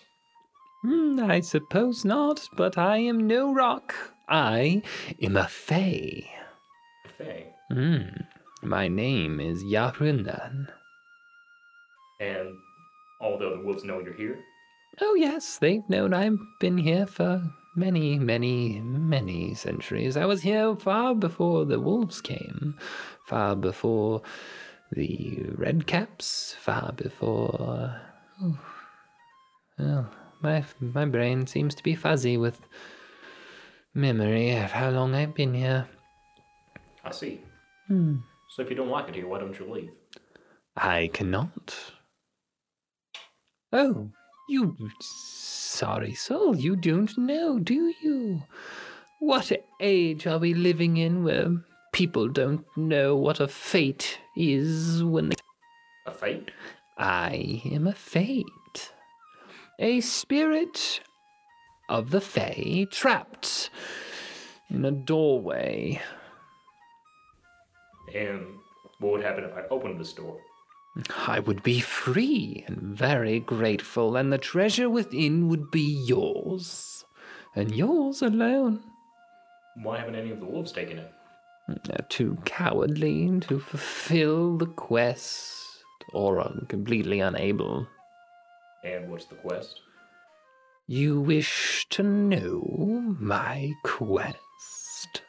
Hmm, 0.83 1.21
I 1.23 1.41
suppose 1.41 2.03
not, 2.03 2.49
but 2.57 2.79
I 2.79 2.97
am 2.97 3.27
no 3.27 3.53
rock. 3.53 3.95
I 4.27 4.81
am 5.21 5.37
a 5.37 5.47
fae. 5.47 6.25
Faye. 7.19 7.53
Hmm, 7.71 8.23
my 8.63 8.89
name 8.89 9.39
is 9.39 9.63
Yarunan. 9.63 10.69
And 12.21 12.49
although 13.21 13.51
the 13.51 13.55
other 13.57 13.65
wolves 13.67 13.85
know 13.85 14.01
you're 14.01 14.15
here, 14.15 14.39
Oh, 15.03 15.15
yes, 15.15 15.59
they've 15.59 15.89
known 15.91 16.15
I've 16.15 16.39
been 16.59 16.79
here 16.79 17.07
for 17.07 17.43
many, 17.77 18.19
many, 18.19 18.81
many 18.81 19.55
centuries. 19.55 20.17
I 20.17 20.25
was 20.25 20.43
here 20.43 20.75
far 20.77 21.15
before 21.15 21.65
the 21.65 21.81
wolves 21.81 22.21
came, 22.21 22.77
far 23.27 23.57
before 23.57 24.23
the 24.93 25.39
redcaps, 25.57 26.55
far 26.57 26.93
before. 26.93 28.01
Oh, 28.43 28.59
well, 29.79 30.11
my, 30.43 30.65
my 30.81 31.05
brain 31.05 31.47
seems 31.47 31.75
to 31.77 31.83
be 31.83 31.95
fuzzy 31.95 32.37
with 32.37 32.61
memory 33.95 34.51
of 34.53 34.73
how 34.73 34.91
long 34.91 35.15
I've 35.15 35.35
been 35.35 35.55
here. 35.55 35.89
I 37.05 37.13
see. 37.13 37.41
Hmm. 37.87 38.17
So 38.51 38.63
if 38.63 38.71
you 38.71 38.77
don't 38.77 38.89
like 38.89 39.09
it 39.09 39.15
here, 39.15 39.29
why 39.29 39.39
don't 39.39 39.59
you 39.59 39.73
leave? 39.73 39.91
I 40.77 41.11
cannot. 41.13 41.75
Oh, 43.73 44.11
you 44.51 44.77
sorry 45.01 46.15
soul, 46.15 46.57
you 46.57 46.75
don't 46.75 47.17
know, 47.17 47.59
do 47.59 47.95
you? 48.03 48.43
What 49.21 49.53
age 49.81 50.27
are 50.27 50.39
we 50.39 50.55
living 50.55 50.97
in 50.97 51.23
where 51.23 51.63
people 51.93 52.29
don't 52.29 52.65
know 52.77 53.17
what 53.17 53.39
a 53.39 53.47
fate 53.47 54.19
is 54.37 55.05
when 55.05 55.29
they. 55.29 55.37
A 56.07 56.13
fate? 56.13 56.51
I 56.99 57.63
am 57.65 57.87
a 57.87 57.95
fate. 57.95 58.93
A 59.79 60.01
spirit 60.01 61.01
of 61.89 62.11
the 62.11 62.21
Fae 62.21 62.87
trapped 62.91 63.71
in 64.69 64.85
a 64.85 64.91
doorway. 64.91 66.01
And 68.15 68.47
what 68.99 69.13
would 69.13 69.23
happen 69.23 69.45
if 69.45 69.55
I 69.55 69.63
opened 69.71 69.99
this 70.01 70.13
door? 70.13 70.39
I 71.27 71.39
would 71.41 71.63
be 71.63 71.81
free 71.81 72.65
and 72.67 72.79
very 72.79 73.41
grateful, 73.41 74.17
and 74.17 74.33
the 74.33 74.39
treasure 74.39 74.91
within 74.91 75.49
would 75.49 75.71
be 75.71 75.83
yours, 75.83 77.05
and 77.55 77.75
yours 77.75 78.23
alone. 78.23 78.83
Why 79.83 79.99
haven't 79.99 80.17
any 80.17 80.31
of 80.31 80.41
the 80.41 80.47
wolves 80.47 80.73
taken 80.73 80.99
it? 80.99 81.13
They're 81.85 82.07
too 82.09 82.39
cowardly 82.45 83.41
to 83.43 83.61
fulfill 83.61 84.59
the 84.59 84.67
quest, 84.67 85.85
or 86.13 86.41
are 86.41 86.53
completely 86.69 87.21
unable. 87.21 87.87
And 88.83 89.09
what's 89.11 89.27
the 89.27 89.37
quest? 89.37 89.81
You 90.89 91.21
wish 91.21 91.87
to 91.91 92.03
know 92.03 93.15
my 93.21 93.75
quest? 93.85 95.23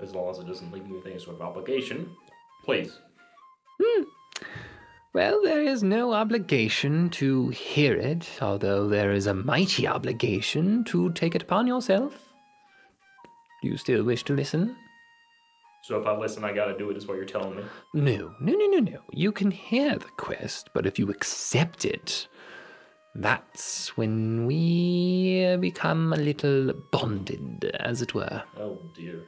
As 0.00 0.14
long 0.14 0.30
as 0.30 0.38
it 0.38 0.46
doesn't 0.46 0.72
leave 0.72 0.86
me 0.86 0.96
with 0.96 1.06
any 1.06 1.18
sort 1.18 1.36
of 1.36 1.42
obligation. 1.42 2.16
Please. 2.64 2.98
Hmm. 3.82 4.02
Well, 5.16 5.40
there 5.42 5.62
is 5.62 5.82
no 5.82 6.12
obligation 6.12 7.08
to 7.12 7.48
hear 7.48 7.94
it, 7.94 8.28
although 8.42 8.86
there 8.86 9.12
is 9.12 9.26
a 9.26 9.32
mighty 9.32 9.88
obligation 9.88 10.84
to 10.84 11.10
take 11.12 11.34
it 11.34 11.40
upon 11.40 11.66
yourself. 11.66 12.28
Do 13.62 13.68
you 13.70 13.78
still 13.78 14.04
wish 14.04 14.24
to 14.24 14.34
listen? 14.34 14.76
So 15.84 15.98
if 15.98 16.06
I 16.06 16.14
listen, 16.14 16.44
I 16.44 16.52
gotta 16.52 16.76
do 16.76 16.90
it, 16.90 16.98
is 16.98 17.06
what 17.06 17.16
you're 17.16 17.24
telling 17.24 17.56
me. 17.56 17.62
No, 17.94 18.34
no, 18.40 18.52
no, 18.52 18.66
no, 18.66 18.78
no. 18.78 18.98
You 19.10 19.32
can 19.32 19.50
hear 19.50 19.96
the 19.96 20.12
quest, 20.18 20.68
but 20.74 20.84
if 20.84 20.98
you 20.98 21.08
accept 21.08 21.86
it, 21.86 22.28
that's 23.14 23.96
when 23.96 24.44
we 24.44 25.56
become 25.58 26.12
a 26.12 26.16
little 26.16 26.74
bonded, 26.92 27.64
as 27.80 28.02
it 28.02 28.12
were. 28.12 28.42
Oh 28.60 28.78
dear. 28.94 29.22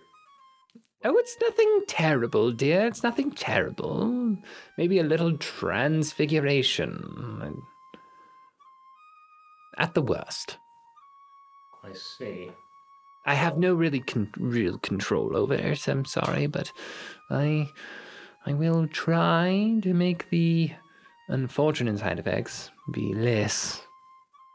Oh, 1.05 1.17
it's 1.17 1.37
nothing 1.41 1.83
terrible, 1.87 2.51
dear. 2.51 2.87
It's 2.87 3.05
nothing 3.05 3.31
terrible. 3.31 4.37
Maybe 4.77 4.99
a 4.99 5.05
little 5.05 5.39
transfiguration. 5.39 7.63
At 9.77 9.95
the 9.95 10.03
worst. 10.03 10.59
I 11.85 11.93
see. 11.93 12.51
I 13.25 13.35
have 13.35 13.59
no 13.59 13.75
really 13.75 14.01
con- 14.01 14.33
real 14.37 14.79
control 14.79 15.37
over 15.37 15.55
it. 15.55 15.87
I'm 15.87 16.05
sorry, 16.05 16.47
but 16.47 16.73
I 17.31 17.69
I 18.45 18.55
will 18.55 18.89
try 18.89 19.79
to 19.83 19.95
make 19.95 20.31
the 20.31 20.73
unfortunate 21.29 21.99
side 21.99 22.19
effects 22.19 22.71
be 22.91 23.15
less. 23.15 23.83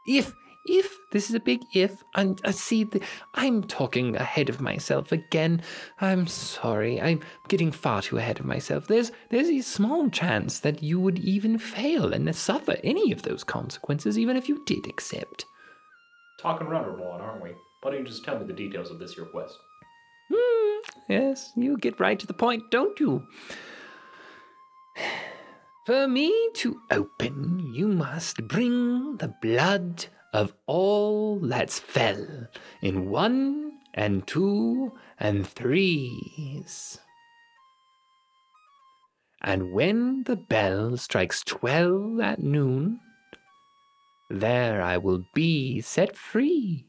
If 0.06 0.34
if 0.66 0.98
this 1.10 1.28
is 1.28 1.34
a 1.34 1.40
big 1.40 1.64
if, 1.72 2.02
and 2.14 2.40
I 2.44 2.50
see 2.50 2.84
the, 2.84 3.02
I'm 3.34 3.62
talking 3.62 4.16
ahead 4.16 4.48
of 4.48 4.60
myself 4.60 5.12
again. 5.12 5.62
I'm 6.00 6.26
sorry. 6.26 7.00
I'm 7.00 7.20
getting 7.48 7.70
far 7.70 8.02
too 8.02 8.18
ahead 8.18 8.40
of 8.40 8.46
myself. 8.46 8.86
There's 8.86 9.12
there's 9.30 9.48
a 9.48 9.60
small 9.60 10.08
chance 10.08 10.60
that 10.60 10.82
you 10.82 10.98
would 11.00 11.18
even 11.18 11.58
fail 11.58 12.12
and 12.12 12.34
suffer 12.34 12.76
any 12.82 13.12
of 13.12 13.22
those 13.22 13.44
consequences, 13.44 14.18
even 14.18 14.36
if 14.36 14.48
you 14.48 14.62
did 14.64 14.86
accept. 14.86 15.44
Talking 16.40 16.66
around 16.66 16.88
a 16.88 17.02
lot, 17.02 17.20
aren't 17.20 17.42
we? 17.42 17.50
Why 17.82 17.90
don't 17.90 18.00
you 18.00 18.06
just 18.06 18.24
tell 18.24 18.38
me 18.38 18.46
the 18.46 18.52
details 18.52 18.90
of 18.90 18.98
this 18.98 19.16
your 19.16 19.26
quest? 19.26 19.58
Hmm, 20.32 20.80
yes, 21.08 21.52
you 21.56 21.76
get 21.76 22.00
right 22.00 22.18
to 22.18 22.26
the 22.26 22.32
point, 22.32 22.70
don't 22.70 22.98
you? 22.98 23.26
For 25.86 26.08
me 26.08 26.32
to 26.54 26.80
open, 26.90 27.58
you 27.74 27.86
must 27.88 28.48
bring 28.48 29.18
the 29.18 29.34
blood 29.42 30.06
of 30.34 30.52
all 30.66 31.38
that's 31.38 31.78
fell 31.78 32.48
in 32.82 33.08
one 33.08 33.72
and 33.94 34.26
two 34.26 34.92
and 35.18 35.46
threes. 35.46 36.98
And 39.40 39.72
when 39.72 40.24
the 40.24 40.34
bell 40.34 40.96
strikes 40.96 41.44
twelve 41.44 42.18
at 42.18 42.42
noon, 42.42 42.98
there 44.28 44.82
I 44.82 44.96
will 44.96 45.24
be 45.34 45.80
set 45.80 46.16
free. 46.16 46.88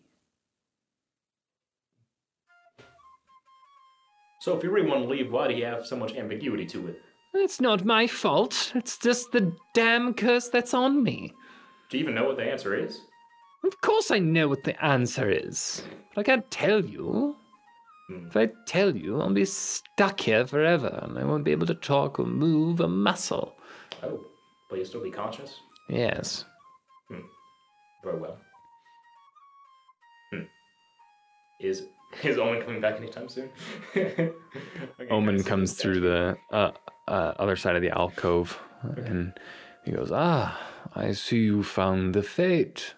So 4.41 4.58
if 4.58 4.63
you 4.63 4.71
really 4.71 4.89
want 4.89 5.03
to 5.03 5.10
leave, 5.10 5.31
why 5.31 5.47
do 5.47 5.53
you 5.53 5.65
have 5.65 5.86
so 5.86 5.95
much 5.95 6.15
ambiguity 6.15 6.65
to 6.67 6.88
it? 6.88 7.01
It's 7.36 7.62
not 7.62 7.86
my 7.86 8.08
fault. 8.08 8.71
It's 8.73 8.97
just 8.97 9.31
the 9.31 9.55
damn 9.75 10.15
curse 10.15 10.49
that's 10.49 10.73
on 10.73 11.03
me. 11.03 11.34
Do 11.89 11.97
you 11.97 12.03
even 12.03 12.15
know 12.15 12.25
what 12.25 12.38
the 12.38 12.43
answer 12.43 12.75
is? 12.75 13.01
Of 13.65 13.82
course 13.82 14.12
I 14.12 14.19
know 14.19 14.47
what 14.47 14.63
the 14.63 14.84
answer 14.84 15.30
is, 15.30 15.84
but 16.13 16.21
I 16.21 16.23
can't 16.23 16.49
tell 16.51 16.84
you. 16.86 17.36
Hmm. 18.10 18.28
If 18.28 18.38
I 18.38 18.49
tell 18.67 18.95
you, 18.95 19.19
I'll 19.19 19.34
be 19.34 19.45
stuck 19.45 20.19
here 20.19 20.45
forever, 20.45 20.99
and 21.01 21.17
I 21.17 21.23
won't 21.23 21.43
be 21.43 21.51
able 21.51 21.65
to 21.67 21.73
talk 21.73 22.19
or 22.19 22.25
move 22.25 22.80
a 22.80 22.88
muscle. 22.88 23.56
Oh, 24.04 24.23
but 24.69 24.75
you'll 24.75 24.86
still 24.86 25.01
be 25.04 25.10
conscious? 25.10 25.60
Yes. 25.89 26.45
Very 28.06 28.19
well. 28.19 28.38
Hmm. 30.32 30.43
Is 31.60 31.88
is 32.23 32.38
Omen 32.38 32.62
coming 32.62 32.80
back 32.80 32.97
anytime 32.97 33.28
soon? 33.28 33.49
Okay, 33.95 35.10
Omen 35.10 35.38
guys, 35.38 35.45
comes 35.45 35.73
through 35.73 35.99
the 36.01 36.38
uh, 36.51 36.71
uh, 37.08 37.34
other 37.39 37.56
side 37.56 37.75
of 37.75 37.82
the 37.82 37.89
alcove, 37.89 38.60
and 38.82 39.34
he 39.84 39.91
goes, 39.91 40.12
"Ah, 40.12 40.58
I 40.93 41.13
see 41.13 41.39
you 41.39 41.63
found 41.63 42.13
the 42.13 42.23
fate." 42.23 42.93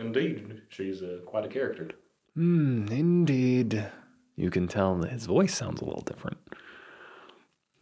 Indeed, 0.00 0.62
she's 0.70 1.02
uh, 1.02 1.18
quite 1.26 1.44
a 1.44 1.48
character. 1.48 1.90
Hmm, 2.34 2.86
indeed. 2.90 3.86
You 4.34 4.48
can 4.50 4.66
tell 4.66 4.96
that 4.96 5.10
his 5.10 5.26
voice 5.26 5.54
sounds 5.54 5.82
a 5.82 5.84
little 5.84 6.00
different. 6.00 6.38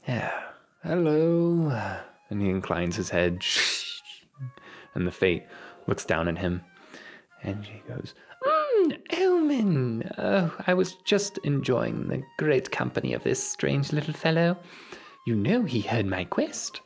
Yeah. 0.06 0.32
Hello. 0.82 1.70
And 2.28 2.42
he 2.42 2.48
inclines 2.48 2.96
his 2.96 3.10
head. 3.10 3.44
And 4.94 5.06
the 5.06 5.12
fate 5.12 5.44
looks 5.86 6.04
down 6.04 6.26
at 6.26 6.38
him. 6.38 6.62
And 7.44 7.64
she 7.64 7.82
goes, 7.86 8.14
mm, 8.44 8.98
Omen. 9.20 10.10
Oh, 10.18 10.52
I 10.66 10.74
was 10.74 10.94
just 11.04 11.38
enjoying 11.44 12.08
the 12.08 12.24
great 12.36 12.72
company 12.72 13.12
of 13.12 13.22
this 13.22 13.40
strange 13.40 13.92
little 13.92 14.14
fellow. 14.14 14.56
You 15.24 15.36
know 15.36 15.62
he 15.62 15.82
heard 15.82 16.06
my 16.06 16.24
quest. 16.24 16.80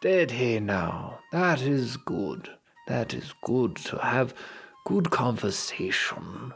Did 0.00 0.30
he 0.30 0.60
now. 0.60 1.18
That 1.32 1.60
is 1.62 1.96
good. 1.96 2.50
That 2.86 3.14
is 3.14 3.32
good 3.42 3.74
to 3.76 3.98
have 3.98 4.32
good 4.86 5.10
conversation. 5.10 6.52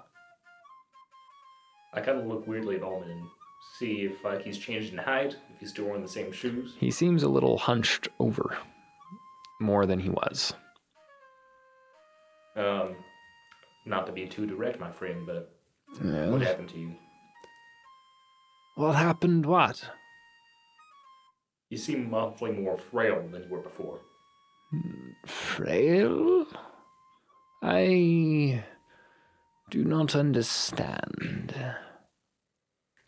I 1.93 2.01
kind 2.01 2.19
of 2.19 2.27
look 2.27 2.47
weirdly 2.47 2.77
at 2.77 2.83
Ullman 2.85 3.11
and 3.11 3.27
see 3.79 4.03
if 4.11 4.25
like 4.25 4.43
he's 4.43 4.57
changed 4.57 4.93
in 4.93 4.99
height, 4.99 5.37
if 5.53 5.59
he's 5.61 5.71
still 5.71 5.87
wearing 5.87 6.03
the 6.03 6.09
same 6.09 6.31
shoes. 6.33 6.75
He 6.79 6.91
seems 6.93 7.25
a 7.25 7.29
little 7.29 7.59
hunched 7.59 8.09
over, 8.21 8.57
more 9.61 9.85
than 9.85 9.99
he 9.99 10.09
was. 10.09 10.55
Um, 12.57 12.95
not 13.85 14.07
to 14.07 14.13
be 14.13 14.27
too 14.27 14.47
direct, 14.47 14.79
my 14.79 14.93
friend, 14.93 15.27
but 15.27 15.53
Well, 16.03 16.31
what 16.33 16.43
happened 16.43 16.69
to 16.71 16.79
you? 16.79 16.95
what 18.77 18.95
happened? 18.95 19.45
What? 19.45 19.83
You 21.69 21.79
seem 21.79 22.15
awfully 22.15 22.53
more 22.53 22.79
frail 22.79 23.27
than 23.31 23.43
you 23.43 23.49
were 23.49 23.61
before. 23.63 24.01
Frail? 25.27 26.47
I 27.63 28.65
do 29.71 29.85
not 29.85 30.15
understand. 30.17 31.55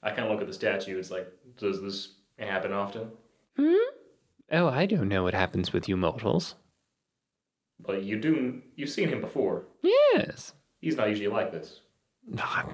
I 0.03 0.11
kind 0.11 0.25
of 0.25 0.31
look 0.31 0.41
at 0.41 0.47
the 0.47 0.53
statue. 0.53 0.99
It's 0.99 1.11
like, 1.11 1.29
does 1.57 1.81
this 1.81 2.15
happen 2.39 2.73
often? 2.73 3.11
Hmm? 3.57 3.75
Oh, 4.51 4.69
I 4.69 4.87
don't 4.87 5.09
know 5.09 5.23
what 5.23 5.35
happens 5.35 5.73
with 5.73 5.89
you 5.89 5.97
mortals. 5.97 6.57
But 7.81 8.03
you 8.03 8.21
do. 8.21 8.63
You've 8.77 8.91
seen 8.91 9.09
him 9.09 9.21
before. 9.21 9.65
Yes. 9.83 10.53
He's 10.81 10.97
not 10.97 11.09
usually 11.09 11.29
like 11.29 11.53
this. 11.53 11.81
I 12.39 12.65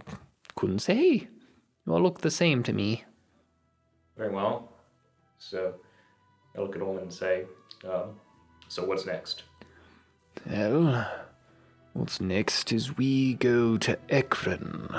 couldn't 0.56 0.80
say. 0.80 1.28
You 1.86 1.92
all 1.92 2.02
look 2.02 2.20
the 2.20 2.30
same 2.30 2.62
to 2.64 2.72
me. 2.72 3.04
Very 4.16 4.34
well. 4.34 4.72
So 5.38 5.74
I 6.56 6.60
look 6.60 6.74
at 6.74 6.82
Ullman 6.82 7.04
and 7.04 7.12
say, 7.12 7.44
um, 7.88 8.18
"So 8.68 8.84
what's 8.84 9.06
next?" 9.06 9.44
Well, 10.46 11.08
what's 11.92 12.20
next 12.20 12.72
is 12.72 12.96
we 12.96 13.34
go 13.34 13.76
to 13.78 13.98
Ekron. 14.08 14.94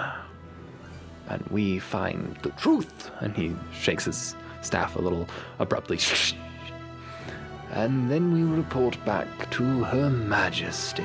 And 1.27 1.45
we 1.47 1.79
find 1.79 2.37
the 2.41 2.49
truth. 2.51 3.11
And 3.19 3.35
he 3.35 3.55
shakes 3.73 4.05
his 4.05 4.35
staff 4.61 4.95
a 4.95 5.01
little 5.01 5.27
abruptly. 5.59 5.99
And 7.71 8.09
then 8.09 8.33
we 8.33 8.41
report 8.41 8.97
back 9.05 9.27
to 9.51 9.83
Her 9.83 10.09
Majesty. 10.09 11.03